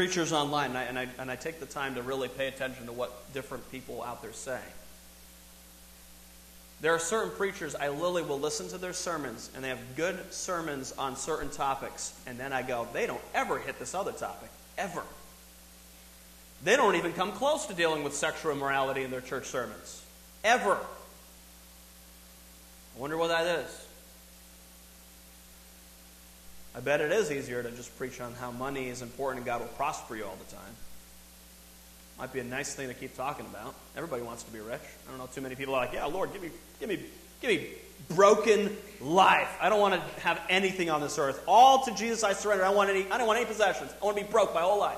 [0.00, 2.86] preachers online and I, and I, and I take the time to really pay attention
[2.86, 4.58] to what different people out there say.
[6.80, 10.32] There are certain preachers, I literally will listen to their sermons, and they have good
[10.32, 14.48] sermons on certain topics, and then I go, they don't ever hit this other topic.
[14.78, 15.02] Ever.
[16.64, 20.02] They don't even come close to dealing with sexual immorality in their church sermons.
[20.42, 20.78] Ever.
[22.96, 23.86] I wonder what that is.
[26.80, 29.60] I bet it is easier to just preach on how money is important and God
[29.60, 30.72] will prosper you all the time.
[32.18, 33.74] Might be a nice thing to keep talking about.
[33.94, 34.80] Everybody wants to be rich.
[35.06, 36.48] I don't know too many people are like, yeah, Lord, give me,
[36.80, 37.00] give me,
[37.42, 37.66] give me
[38.08, 39.54] broken life.
[39.60, 41.42] I don't want to have anything on this earth.
[41.46, 42.64] All to Jesus I surrender.
[42.64, 43.92] I don't want any, I don't want any possessions.
[44.00, 44.96] I want to be broke my whole life.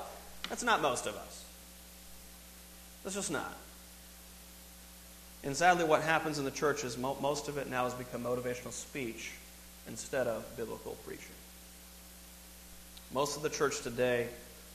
[0.50, 1.44] That's not most of us.
[3.02, 3.56] That's just not.
[5.42, 8.22] And sadly, what happens in the church is mo- most of it now has become
[8.22, 9.32] motivational speech
[9.88, 11.26] instead of biblical preaching.
[13.12, 14.29] Most of the church today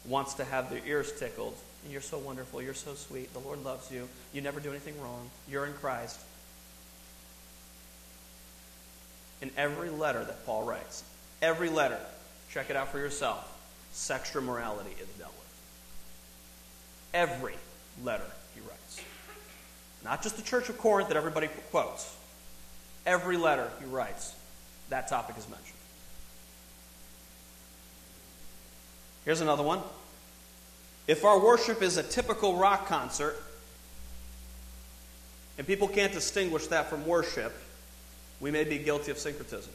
[0.06, 1.56] wants to have their ears tickled.
[1.90, 2.62] You're so wonderful.
[2.62, 3.34] You're so sweet.
[3.34, 4.08] The Lord loves you.
[4.34, 5.30] You never do anything wrong.
[5.50, 6.20] You're in Christ.
[9.42, 11.04] In every letter that Paul writes,
[11.42, 12.00] every letter,
[12.52, 13.56] check it out for yourself,
[13.92, 15.62] sexual morality is dealt with.
[17.14, 17.54] Every
[18.04, 19.02] letter he writes.
[20.04, 22.16] Not just the Church of Corinth that everybody quotes.
[23.06, 24.36] Every letter he writes,
[24.90, 25.77] that topic is mentioned.
[29.28, 29.82] Here's another one.
[31.06, 33.36] If our worship is a typical rock concert,
[35.58, 37.52] and people can't distinguish that from worship,
[38.40, 39.74] we may be guilty of syncretism.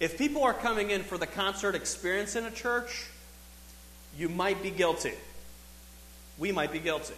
[0.00, 3.06] If people are coming in for the concert experience in a church,
[4.18, 5.14] you might be guilty.
[6.36, 7.14] We might be guilty.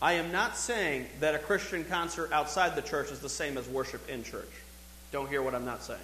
[0.00, 3.68] I am not saying that a Christian concert outside the church is the same as
[3.68, 4.48] worship in church.
[5.12, 6.00] Don't hear what I'm not saying.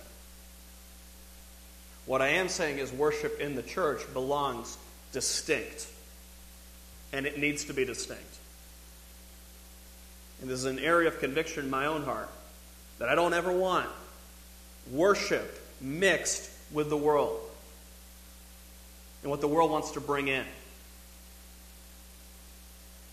[2.06, 4.76] What I am saying is worship in the church belongs
[5.12, 5.86] distinct.
[7.12, 8.22] And it needs to be distinct.
[10.40, 12.28] And this is an area of conviction in my own heart
[12.98, 13.88] that I don't ever want
[14.90, 17.40] worship mixed with the world
[19.22, 20.44] and what the world wants to bring in.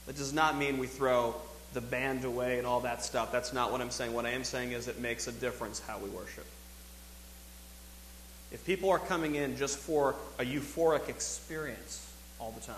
[0.08, 1.36] That does not mean we throw
[1.74, 3.32] the band away and all that stuff.
[3.32, 4.14] That's not what I'm saying.
[4.14, 6.46] What I am saying is it makes a difference how we worship.
[8.52, 12.76] If people are coming in just for a euphoric experience all the time,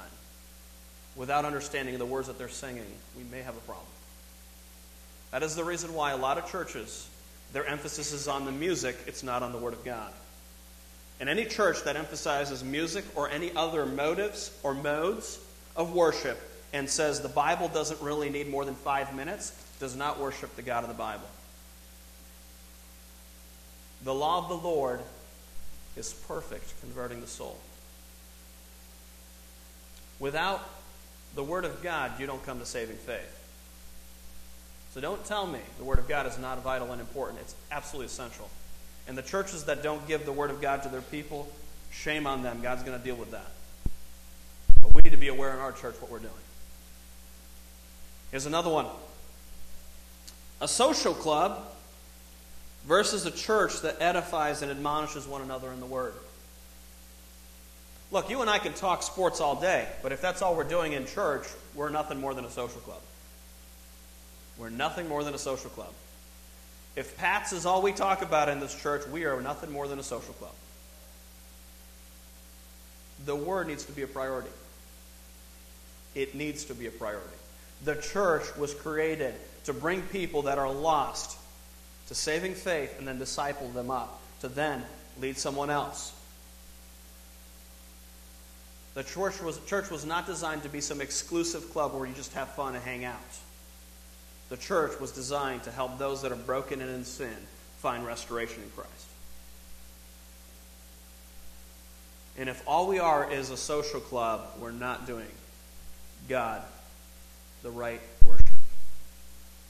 [1.15, 2.86] without understanding the words that they're singing,
[3.17, 3.86] we may have a problem.
[5.31, 7.10] That is the reason why a lot of churches,
[7.53, 10.12] their emphasis is on the music, it's not on the Word of God.
[11.19, 15.39] And any church that emphasizes music or any other motives or modes
[15.75, 16.39] of worship
[16.73, 20.62] and says the Bible doesn't really need more than five minutes does not worship the
[20.62, 21.27] God of the Bible.
[24.03, 25.01] The law of the Lord
[25.95, 27.58] is perfect, converting the soul.
[30.19, 30.67] Without
[31.36, 33.38] the Word of God, you don't come to saving faith.
[34.93, 37.39] So don't tell me the Word of God is not vital and important.
[37.41, 38.49] It's absolutely essential.
[39.08, 41.51] And the churches that don't give the Word of God to their people,
[41.91, 42.62] shame on them.
[42.62, 43.49] God's going to deal with that.
[44.82, 46.32] But we need to be aware in our church what we're doing.
[48.32, 48.88] Here's another one
[50.61, 51.70] a social club
[52.86, 56.13] versus a church that edifies and admonishes one another in the Word.
[58.11, 60.93] Look, you and I can talk sports all day, but if that's all we're doing
[60.93, 62.99] in church, we're nothing more than a social club.
[64.57, 65.93] We're nothing more than a social club.
[66.95, 69.97] If Pats is all we talk about in this church, we are nothing more than
[69.97, 70.51] a social club.
[73.25, 74.49] The Word needs to be a priority.
[76.15, 77.27] It needs to be a priority.
[77.86, 79.34] The church was created
[79.65, 81.38] to bring people that are lost
[82.12, 84.84] to saving faith and then disciple them up to then
[85.22, 86.12] lead someone else.
[88.95, 92.34] The church was, church was not designed to be some exclusive club where you just
[92.34, 93.16] have fun and hang out.
[94.49, 97.34] The church was designed to help those that are broken and in sin
[97.78, 99.07] find restoration in Christ.
[102.38, 105.32] And if all we are is a social club, we're not doing
[106.28, 106.62] God
[107.64, 108.47] the right worship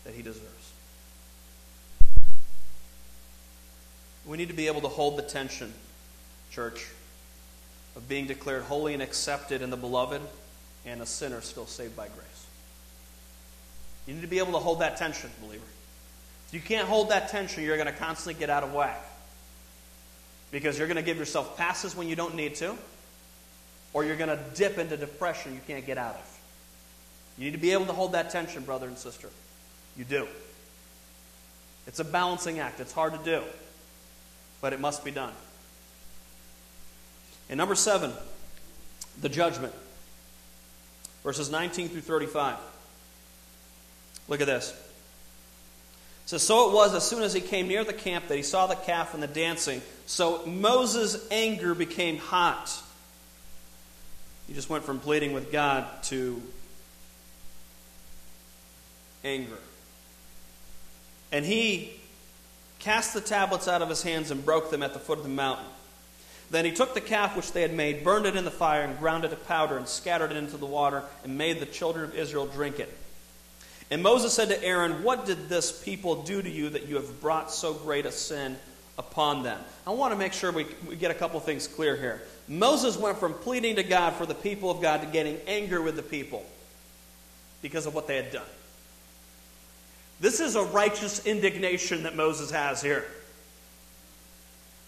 [0.05, 0.60] that He deserves.
[4.25, 5.73] We need to be able to hold the tension,
[6.51, 6.87] church,
[7.95, 10.21] of being declared holy and accepted in the beloved
[10.85, 12.45] and a sinner still saved by grace.
[14.07, 15.63] You need to be able to hold that tension, believer.
[16.47, 18.99] If you can't hold that tension, you're going to constantly get out of whack.
[20.51, 22.75] Because you're going to give yourself passes when you don't need to,
[23.93, 26.39] or you're going to dip into depression you can't get out of.
[27.37, 29.29] You need to be able to hold that tension, brother and sister.
[29.95, 30.27] You do.
[31.87, 32.79] It's a balancing act.
[32.79, 33.43] It's hard to do,
[34.61, 35.33] but it must be done.
[37.49, 38.13] And number seven,
[39.19, 39.73] the judgment.
[41.23, 42.57] Verses 19 through 35.
[44.27, 44.73] Look at this.
[46.25, 48.67] Says, So it was as soon as he came near the camp that he saw
[48.67, 49.81] the calf and the dancing.
[50.05, 52.71] So Moses' anger became hot.
[54.47, 56.41] He just went from pleading with God to
[59.23, 59.57] anger.
[61.31, 62.00] And he
[62.81, 65.29] cast the tablets out of his hands and broke them at the foot of the
[65.29, 65.65] mountain.
[66.49, 68.99] Then he took the calf which they had made, burned it in the fire, and
[68.99, 72.15] ground it to powder, and scattered it into the water, and made the children of
[72.15, 72.93] Israel drink it.
[73.89, 77.21] And Moses said to Aaron, What did this people do to you that you have
[77.21, 78.57] brought so great a sin
[78.97, 79.59] upon them?
[79.87, 82.21] I want to make sure we, we get a couple things clear here.
[82.47, 85.95] Moses went from pleading to God for the people of God to getting angry with
[85.95, 86.45] the people
[87.61, 88.43] because of what they had done.
[90.21, 93.05] This is a righteous indignation that Moses has here.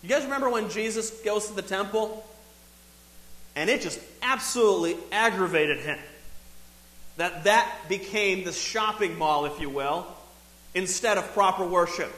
[0.04, 2.24] You guys remember when Jesus goes to the temple?
[3.56, 5.98] And it just absolutely aggravated him.
[7.18, 10.06] That that became the shopping mall, if you will,
[10.76, 12.12] instead of proper worship.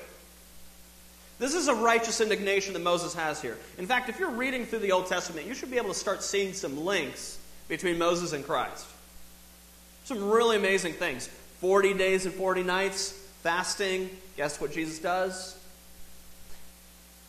[1.39, 3.57] This is a righteous indignation that Moses has here.
[3.77, 6.23] In fact, if you're reading through the Old Testament, you should be able to start
[6.23, 7.37] seeing some links
[7.67, 8.85] between Moses and Christ.
[10.05, 11.29] Some really amazing things.
[11.59, 14.09] 40 days and 40 nights, fasting.
[14.37, 15.57] Guess what Jesus does?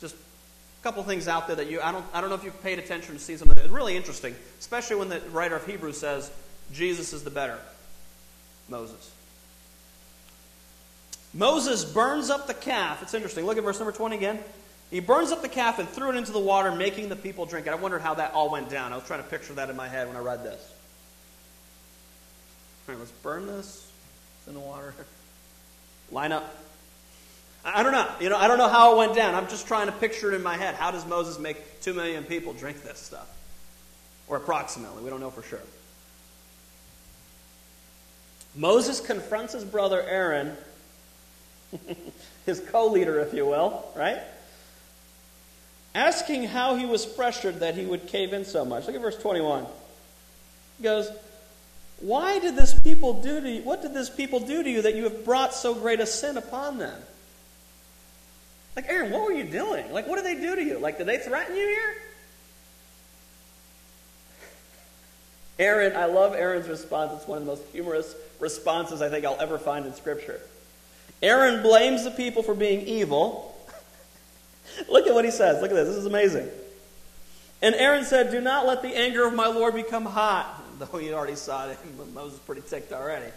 [0.01, 2.63] Just a couple things out there that you, I don't, I don't know if you've
[2.63, 3.57] paid attention to see something.
[3.57, 6.31] It's really interesting, especially when the writer of Hebrews says
[6.73, 7.59] Jesus is the better
[8.69, 9.13] Moses.
[11.33, 13.03] Moses burns up the calf.
[13.03, 13.45] It's interesting.
[13.45, 14.39] Look at verse number 20 again.
[14.91, 17.67] He burns up the calf and threw it into the water, making the people drink
[17.67, 17.71] it.
[17.71, 18.93] I wondered how that all went down.
[18.93, 20.73] I was trying to picture that in my head when I read this.
[22.89, 23.86] All right, let's burn this.
[24.47, 24.95] In the water.
[26.11, 26.55] Line up.
[27.65, 28.09] I don't know.
[28.21, 29.35] You know, I don't know how it went down.
[29.35, 30.77] I'm just trying to picture it in my head.
[30.77, 33.29] How does Moses make two million people drink this stuff?
[34.29, 35.03] Or approximately.
[35.03, 35.61] We don't know for sure.
[38.55, 40.57] Moses confronts his brother Aaron,
[42.47, 44.21] his co leader, if you will, right?
[45.95, 48.87] Asking how he was pressured that he would cave in so much.
[48.87, 49.67] Look at verse 21.
[50.79, 51.11] He goes,
[52.01, 53.63] why did this people do to you?
[53.63, 56.37] What did this people do to you that you have brought so great a sin
[56.37, 57.01] upon them?
[58.75, 59.91] Like, Aaron, what were you doing?
[59.91, 60.79] Like, what did they do to you?
[60.79, 61.95] Like, did they threaten you here?
[65.59, 67.13] Aaron, I love Aaron's response.
[67.15, 70.39] It's one of the most humorous responses I think I'll ever find in Scripture.
[71.23, 73.57] Aaron blames the people for being evil.
[74.91, 75.63] Look at what he says.
[75.63, 75.89] Look at this.
[75.89, 76.47] This is amazing.
[77.63, 80.56] And Aaron said, Do not let the anger of my Lord become hot
[80.93, 81.79] though he already saw it,
[82.15, 83.31] Moses pretty ticked already.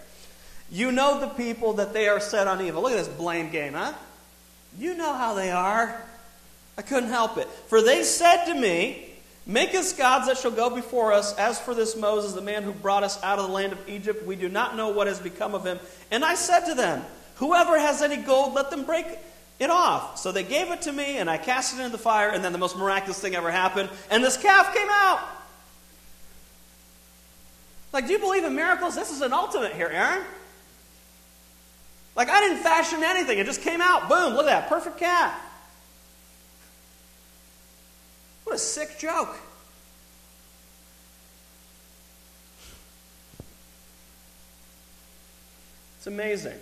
[0.72, 2.84] You know the people that they are set on evil.
[2.84, 3.94] Look at this blame game, huh?
[4.78, 6.00] You know how they are.
[6.78, 7.48] I couldn't help it.
[7.68, 9.06] For they said to me,
[9.50, 11.36] Make us gods that shall go before us.
[11.36, 14.24] As for this Moses, the man who brought us out of the land of Egypt,
[14.24, 15.80] we do not know what has become of him.
[16.12, 17.04] And I said to them,
[17.38, 19.08] Whoever has any gold, let them break
[19.58, 20.20] it off.
[20.20, 22.52] So they gave it to me, and I cast it into the fire, and then
[22.52, 25.20] the most miraculous thing ever happened, and this calf came out.
[27.92, 28.96] Like, do you believe in miracles?
[28.96, 30.24] This is an ultimate here, Aaron.
[32.16, 33.40] Like, I didn't fashion anything.
[33.40, 34.10] It just came out.
[34.10, 34.70] Boom, look at that.
[34.70, 35.40] Perfect cat.
[38.44, 39.40] What a sick joke.
[45.98, 46.58] It's amazing.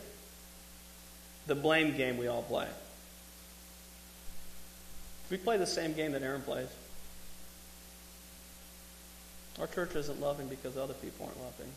[1.46, 2.68] The blame game we all play.
[5.30, 6.70] We play the same game that Aaron plays.
[9.60, 11.72] Our church isn't loving because other people aren't loving.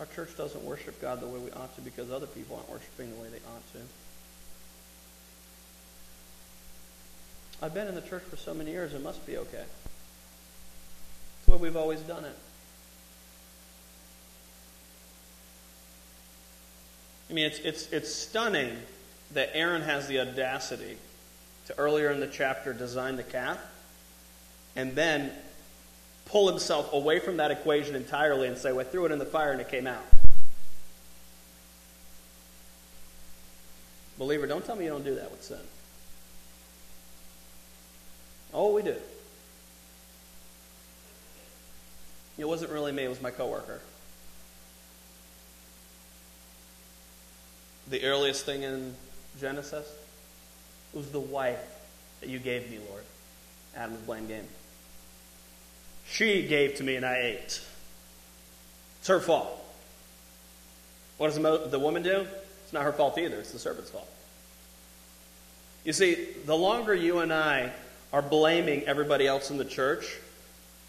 [0.00, 3.10] Our church doesn't worship God the way we ought to because other people aren't worshiping
[3.10, 3.80] the way they ought to.
[7.60, 9.64] I've been in the church for so many years, it must be okay.
[11.36, 12.36] It's the way we've always done it.
[17.28, 18.76] I mean, it's, it's, it's stunning
[19.32, 20.96] that Aaron has the audacity
[21.66, 23.58] to earlier in the chapter design the calf
[24.76, 25.32] and then
[26.28, 29.24] pull himself away from that equation entirely and say, well, I threw it in the
[29.24, 30.04] fire and it came out.
[34.18, 35.58] Believer, don't tell me you don't do that with sin.
[38.52, 38.96] Oh, we do.
[42.36, 43.80] It wasn't really me, it was my coworker.
[47.88, 48.94] The earliest thing in
[49.40, 49.90] Genesis
[50.92, 51.58] was the wife
[52.20, 53.04] that you gave me, Lord.
[53.74, 54.46] Adam's blame game.
[56.10, 57.60] She gave to me and I ate.
[58.98, 59.54] It's her fault.
[61.18, 62.26] What does the woman do?
[62.64, 64.08] It's not her fault either, it's the serpent's fault.
[65.84, 67.72] You see, the longer you and I
[68.12, 70.16] are blaming everybody else in the church,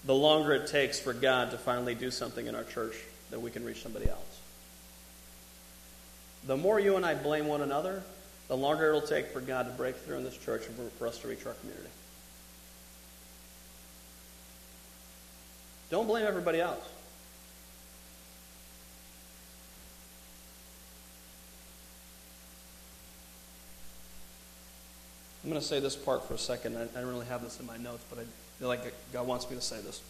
[0.05, 2.95] the longer it takes for God to finally do something in our church
[3.31, 4.39] that we can reach somebody else.
[6.47, 8.03] The more you and I blame one another,
[8.47, 11.19] the longer it'll take for God to break through in this church and for us
[11.19, 11.89] to reach our community.
[15.89, 16.87] Don't blame everybody else.
[25.43, 26.77] I'm going to say this part for a second.
[26.77, 28.23] I, I don't really have this in my notes, but I
[28.59, 28.81] feel like
[29.11, 30.01] God wants me to say this.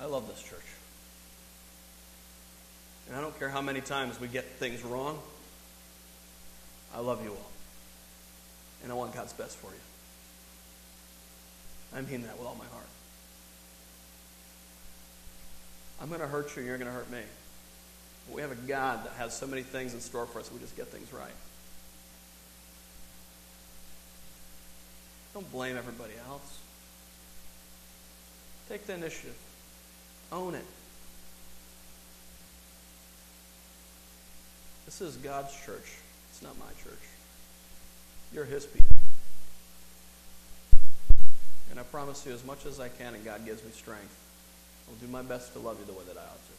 [0.00, 0.60] I love this church.
[3.08, 5.18] And I don't care how many times we get things wrong.
[6.94, 7.50] I love you all.
[8.82, 9.93] And I want God's best for you.
[11.94, 12.86] I mean that with all my heart.
[16.00, 17.20] I'm going to hurt you, and you're going to hurt me.
[18.26, 20.58] But we have a God that has so many things in store for us, we
[20.58, 21.30] just get things right.
[25.32, 26.58] Don't blame everybody else.
[28.68, 29.36] Take the initiative.
[30.32, 30.64] Own it.
[34.84, 35.98] This is God's church.
[36.30, 37.02] It's not my church.
[38.32, 38.96] You're His people.
[41.70, 44.16] And I promise you, as much as I can and God gives me strength,
[44.88, 46.52] I'll do my best to love you the way that I ought to.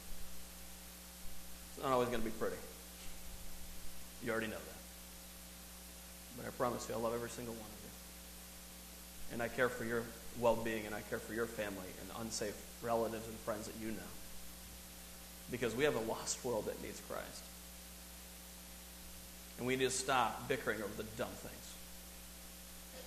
[1.76, 2.56] It's not always going to be pretty.
[4.24, 4.80] You already know that.
[6.38, 9.34] But I promise you, I love every single one of you.
[9.34, 10.04] And I care for your
[10.40, 13.92] well being, and I care for your family and unsafe relatives and friends that you
[13.92, 14.12] know.
[15.52, 17.44] Because we have a lost world that needs Christ.
[19.58, 21.74] And we need to stop bickering over the dumb things.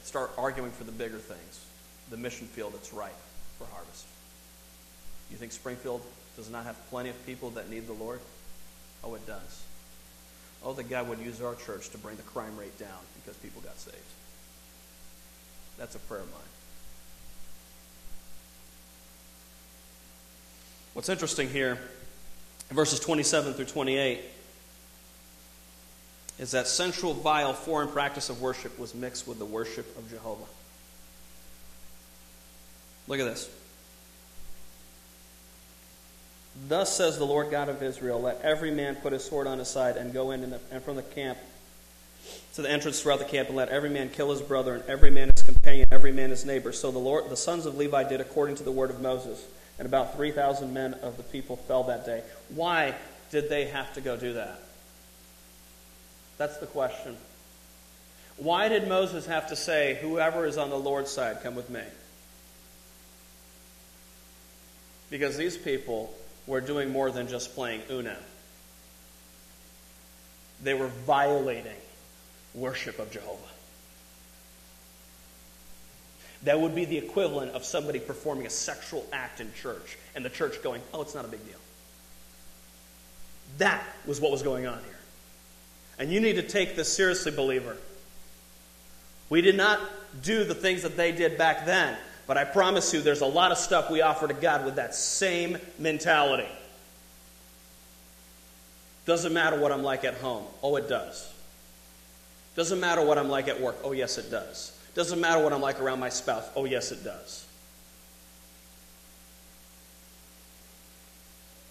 [0.04, 1.64] Start arguing for the bigger things
[2.10, 3.16] the mission field that's ripe
[3.58, 4.06] for harvest.
[5.30, 6.02] You think Springfield
[6.36, 8.20] does not have plenty of people that need the Lord?
[9.04, 9.64] Oh, it does.
[10.64, 13.60] Oh, that God would use our church to bring the crime rate down because people
[13.60, 13.96] got saved.
[15.78, 16.40] That's a prayer of mine.
[20.94, 21.78] What's interesting here,
[22.70, 24.20] verses 27 through 28,
[26.38, 30.44] is that central, vile, foreign practice of worship was mixed with the worship of Jehovah.
[33.08, 33.50] Look at this.
[36.68, 39.68] Thus says the Lord God of Israel Let every man put his sword on his
[39.68, 41.38] side and go in and from the camp
[42.54, 45.10] to the entrance throughout the camp, and let every man kill his brother, and every
[45.10, 46.72] man his companion, every man his neighbor.
[46.72, 49.44] So the, Lord, the sons of Levi did according to the word of Moses,
[49.78, 52.22] and about 3,000 men of the people fell that day.
[52.54, 52.96] Why
[53.30, 54.60] did they have to go do that?
[56.36, 57.16] That's the question.
[58.36, 61.82] Why did Moses have to say, Whoever is on the Lord's side, come with me?
[65.10, 66.14] Because these people
[66.46, 68.16] were doing more than just playing Uno.
[70.62, 71.76] They were violating
[72.54, 73.38] worship of Jehovah.
[76.44, 80.30] That would be the equivalent of somebody performing a sexual act in church and the
[80.30, 81.58] church going, oh, it's not a big deal.
[83.58, 84.98] That was what was going on here.
[85.98, 87.76] And you need to take this seriously, believer.
[89.30, 89.80] We did not
[90.22, 91.96] do the things that they did back then.
[92.28, 94.94] But I promise you, there's a lot of stuff we offer to God with that
[94.94, 96.46] same mentality.
[99.06, 100.44] Doesn't matter what I'm like at home.
[100.62, 101.32] Oh, it does.
[102.54, 103.78] Doesn't matter what I'm like at work.
[103.82, 104.78] Oh, yes, it does.
[104.94, 106.44] Doesn't matter what I'm like around my spouse.
[106.54, 107.46] Oh, yes, it does.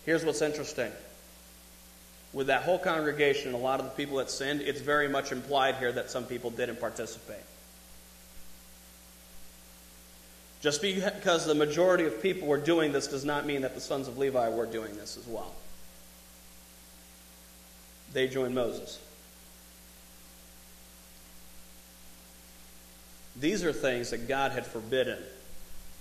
[0.08, 0.91] Here's what's interesting.
[2.34, 5.76] With that whole congregation, a lot of the people that sinned, it's very much implied
[5.76, 7.43] here that some people didn't participate.
[10.62, 14.08] Just because the majority of people were doing this does not mean that the sons
[14.08, 15.53] of Levi were doing this as well.
[18.14, 18.99] They joined Moses.
[23.39, 25.20] These are things that God had forbidden,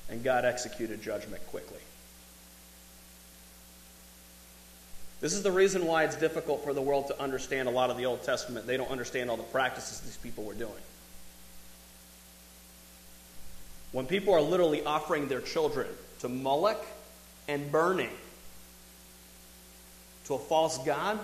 [0.09, 1.81] and God executed judgment quickly.
[5.21, 7.99] This is the reason why it's difficult for the world to understand a lot of
[7.99, 8.67] the Old Testament.
[8.67, 10.73] They don't understand all the practices these people were doing.
[13.93, 15.87] When people are literally offering their children
[16.21, 16.85] to Moloch
[17.49, 18.11] and burning
[20.27, 21.19] to a false God,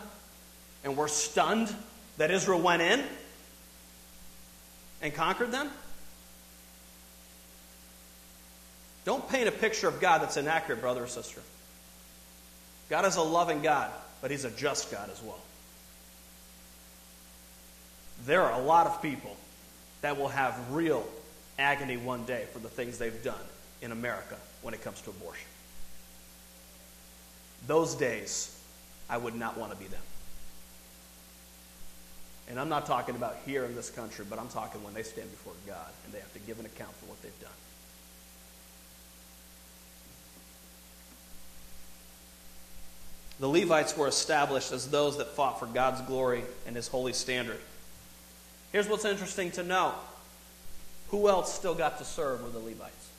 [0.84, 1.74] and we're stunned
[2.18, 3.04] that Israel went in
[5.00, 5.68] and conquered them?
[9.04, 11.40] Don't paint a picture of God that's inaccurate, brother or sister.
[12.88, 13.90] God is a loving God,
[14.20, 15.40] but He's a just God as well.
[18.24, 19.36] There are a lot of people
[20.02, 21.04] that will have real
[21.58, 23.44] agony one day for the things they've done
[23.80, 25.46] in America when it comes to abortion.
[27.66, 28.58] Those days,
[29.08, 30.02] I would not want to be them.
[32.48, 35.30] And I'm not talking about here in this country, but I'm talking when they stand
[35.30, 37.50] before God and they have to give an account for what they've done.
[43.40, 47.58] The Levites were established as those that fought for God's glory and his holy standard.
[48.70, 49.94] Here's what's interesting to know
[51.12, 53.10] who else still got to serve with the Levites?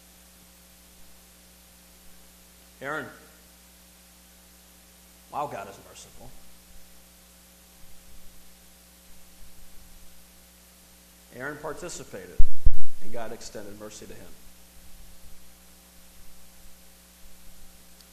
[2.82, 3.06] Aaron.
[5.32, 6.30] Wow, God is merciful.
[11.36, 12.38] Aaron participated,
[13.04, 14.28] and God extended mercy to him.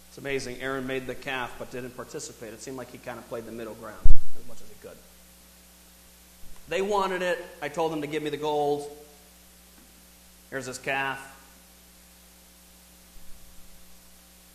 [0.09, 0.61] It's amazing.
[0.61, 2.53] Aaron made the calf but didn't participate.
[2.53, 4.97] It seemed like he kind of played the middle ground as much as he could.
[6.69, 7.39] They wanted it.
[7.63, 8.91] I told them to give me the gold.
[10.51, 11.37] Here's this calf.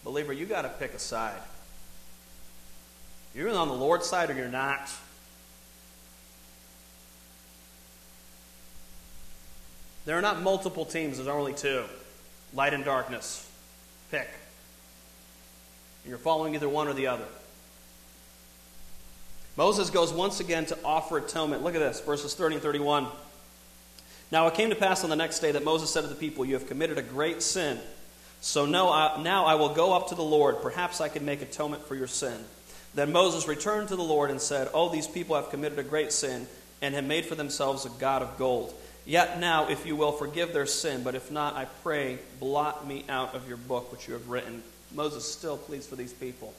[0.03, 1.41] Believer, you got to pick a side.
[3.33, 4.89] You're on the Lord's side or you're not.
[10.05, 11.85] There are not multiple teams, there's only two
[12.53, 13.49] light and darkness.
[14.11, 14.29] Pick.
[16.07, 17.25] You're following either one or the other.
[19.57, 21.63] Moses goes once again to offer atonement.
[21.63, 23.07] Look at this, verses 30 and 31.
[24.35, 26.43] Now it came to pass on the next day that Moses said to the people,
[26.43, 27.79] You have committed a great sin.
[28.41, 30.61] So now I, now I will go up to the Lord.
[30.61, 32.37] Perhaps I can make atonement for your sin.
[32.95, 36.11] Then Moses returned to the Lord and said, Oh, these people have committed a great
[36.11, 36.47] sin
[36.81, 38.73] and have made for themselves a God of gold.
[39.05, 43.05] Yet now, if you will, forgive their sin, but if not, I pray, blot me
[43.07, 44.63] out of your book which you have written.
[44.93, 46.53] Moses still pleads for these people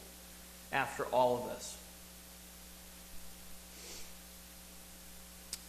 [0.72, 1.76] after all of this.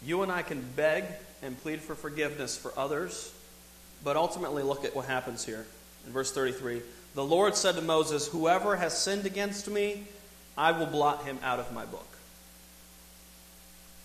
[0.05, 1.03] You and I can beg
[1.41, 3.33] and plead for forgiveness for others,
[4.03, 5.65] but ultimately look at what happens here.
[6.05, 6.81] In verse 33,
[7.15, 10.03] the Lord said to Moses, Whoever has sinned against me,
[10.57, 12.07] I will blot him out of my book.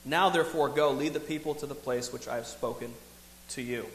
[0.04, 2.92] Now, therefore, go, lead the people to the place which I have spoken
[3.50, 3.86] to you.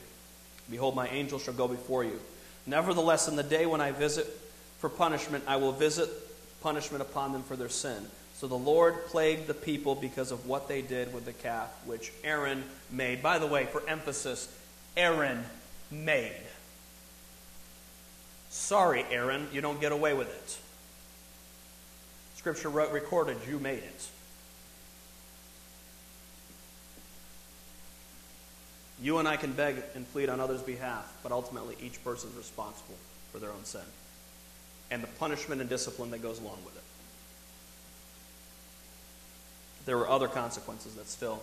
[0.70, 2.20] Behold, my angel shall go before you.
[2.66, 4.26] Nevertheless, in the day when I visit
[4.80, 6.10] for punishment, I will visit
[6.62, 8.06] punishment upon them for their sin.
[8.38, 12.12] So the Lord plagued the people because of what they did with the calf, which
[12.24, 13.24] Aaron made.
[13.24, 14.48] By the way, for emphasis,
[14.96, 15.44] Aaron
[15.90, 16.36] made.
[18.52, 20.58] Sorry, Aaron, you don't get away with it.
[22.38, 24.08] Scripture wrote, recorded, you made it.
[29.02, 32.36] You and I can beg and plead on others' behalf, but ultimately each person is
[32.36, 32.96] responsible
[33.32, 33.82] for their own sin
[34.92, 36.84] and the punishment and discipline that goes along with it.
[39.88, 41.42] There were other consequences that still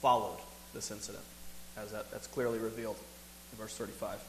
[0.00, 0.38] followed
[0.72, 1.24] this incident,
[1.76, 2.96] as that, that's clearly revealed
[3.50, 4.20] in verse 35.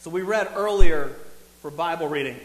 [0.00, 1.12] So we read earlier
[1.62, 2.40] for Bible reading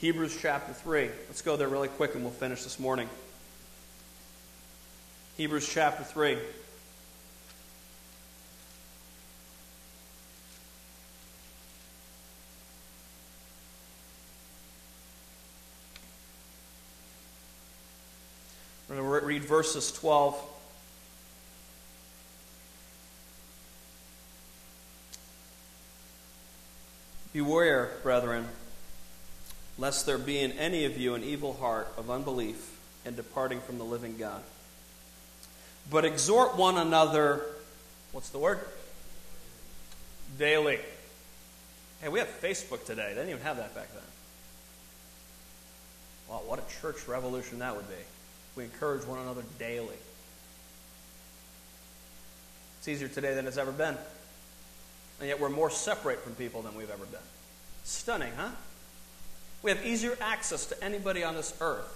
[0.00, 1.08] Hebrews chapter 3.
[1.28, 3.08] Let's go there really quick and we'll finish this morning.
[5.38, 6.36] Hebrews chapter 3.
[19.38, 20.36] Read verses 12.
[27.32, 28.46] Beware, brethren,
[29.78, 33.78] lest there be in any of you an evil heart of unbelief and departing from
[33.78, 34.42] the living God.
[35.88, 37.42] But exhort one another,
[38.10, 38.58] what's the word?
[40.36, 40.80] Daily.
[42.02, 43.10] Hey, we have Facebook today.
[43.10, 44.02] They didn't even have that back then.
[46.28, 47.94] Wow, what a church revolution that would be.
[48.58, 49.94] We encourage one another daily.
[52.78, 53.96] It's easier today than it's ever been.
[55.20, 57.20] And yet we're more separate from people than we've ever been.
[57.84, 58.48] Stunning, huh?
[59.62, 61.86] We have easier access to anybody on this earth,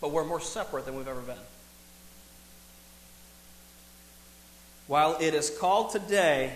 [0.00, 1.34] but we're more separate than we've ever been.
[4.86, 6.52] While it is called today,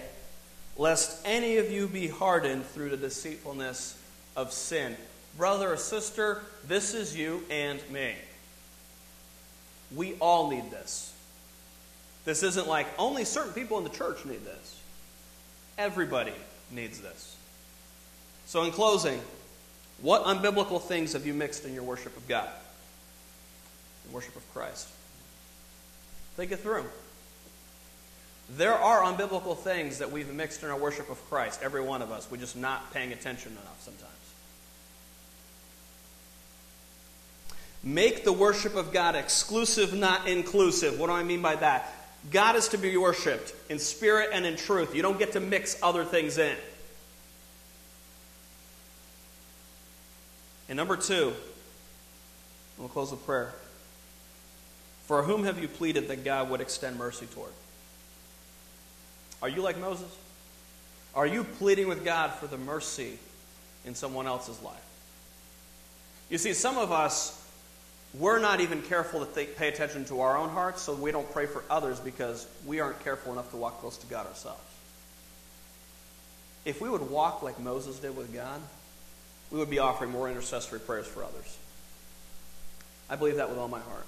[0.76, 4.00] lest any of you be hardened through the deceitfulness
[4.36, 4.96] of sin.
[5.36, 8.14] brother or sister, this is you and me.
[9.94, 11.12] We all need this.
[12.24, 14.80] This isn't like only certain people in the church need this.
[15.78, 16.34] Everybody
[16.70, 17.36] needs this.
[18.46, 19.20] So, in closing,
[20.02, 22.48] what unbiblical things have you mixed in your worship of God?
[24.06, 24.88] In worship of Christ?
[26.36, 26.84] Think it through.
[28.56, 32.10] There are unbiblical things that we've mixed in our worship of Christ, every one of
[32.10, 32.28] us.
[32.30, 34.10] We're just not paying attention enough sometimes.
[37.82, 40.98] Make the worship of God exclusive, not inclusive.
[40.98, 41.92] What do I mean by that?
[42.30, 44.94] God is to be worshiped in spirit and in truth.
[44.94, 46.56] You don't get to mix other things in.
[50.68, 51.32] And number two,
[52.78, 53.54] we'll close with prayer.
[55.06, 57.52] For whom have you pleaded that God would extend mercy toward?
[59.42, 60.14] Are you like Moses?
[61.14, 63.18] Are you pleading with God for the mercy
[63.84, 64.76] in someone else's life?
[66.28, 67.39] You see, some of us,
[68.14, 71.46] we're not even careful to pay attention to our own hearts, so we don't pray
[71.46, 74.60] for others because we aren't careful enough to walk close to God ourselves.
[76.64, 78.60] If we would walk like Moses did with God,
[79.50, 81.56] we would be offering more intercessory prayers for others.
[83.08, 84.06] I believe that with all my heart.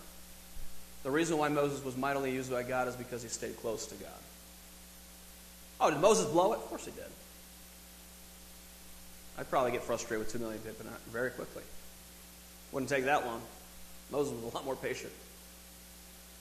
[1.02, 3.94] The reason why Moses was mightily used by God is because he stayed close to
[3.96, 4.10] God.
[5.80, 6.56] Oh, did Moses blow it?
[6.56, 7.04] Of course he did.
[9.38, 11.62] I'd probably get frustrated with two million people very quickly.
[12.70, 13.42] Wouldn't take that long.
[14.12, 15.12] Moses was a lot more patient.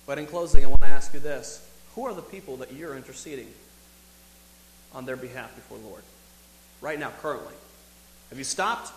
[0.06, 1.66] But in closing, I want to ask you this
[1.96, 3.48] Who are the people that you're interceding
[4.94, 6.04] on their behalf before the Lord?
[6.82, 7.54] Right now, currently.
[8.30, 8.92] Have you stopped?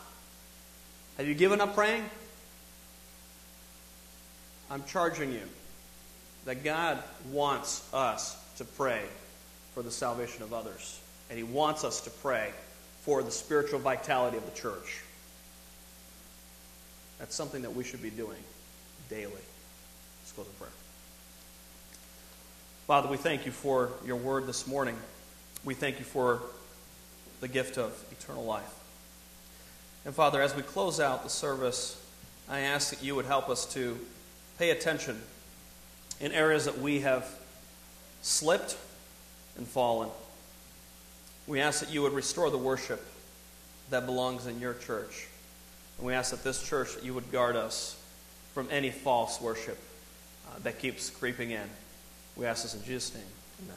[1.16, 2.04] Have you given up praying?
[4.70, 5.42] I'm charging you
[6.46, 7.00] that God
[7.30, 9.02] wants us to pray
[9.74, 11.00] for the salvation of others.
[11.30, 12.50] And He wants us to pray
[13.02, 15.02] for the spiritual vitality of the church.
[17.20, 18.38] That's something that we should be doing
[19.08, 19.32] daily.
[19.32, 20.70] Let's close in prayer.
[22.86, 24.96] Father, we thank you for your word this morning.
[25.64, 26.42] We thank you for
[27.40, 28.72] the gift of eternal life.
[30.04, 32.00] And Father, as we close out the service,
[32.48, 33.98] I ask that you would help us to
[34.58, 35.20] pay attention
[36.20, 37.26] in areas that we have
[38.20, 38.76] slipped
[39.56, 40.10] and fallen.
[41.46, 43.04] We ask that you would restore the worship
[43.90, 45.28] that belongs in your church.
[45.98, 47.96] And we ask that this church, that you would guard us
[48.54, 49.78] from any false worship
[50.48, 51.68] uh, that keeps creeping in.
[52.36, 53.24] We ask this in Jesus' name.
[53.64, 53.76] Amen.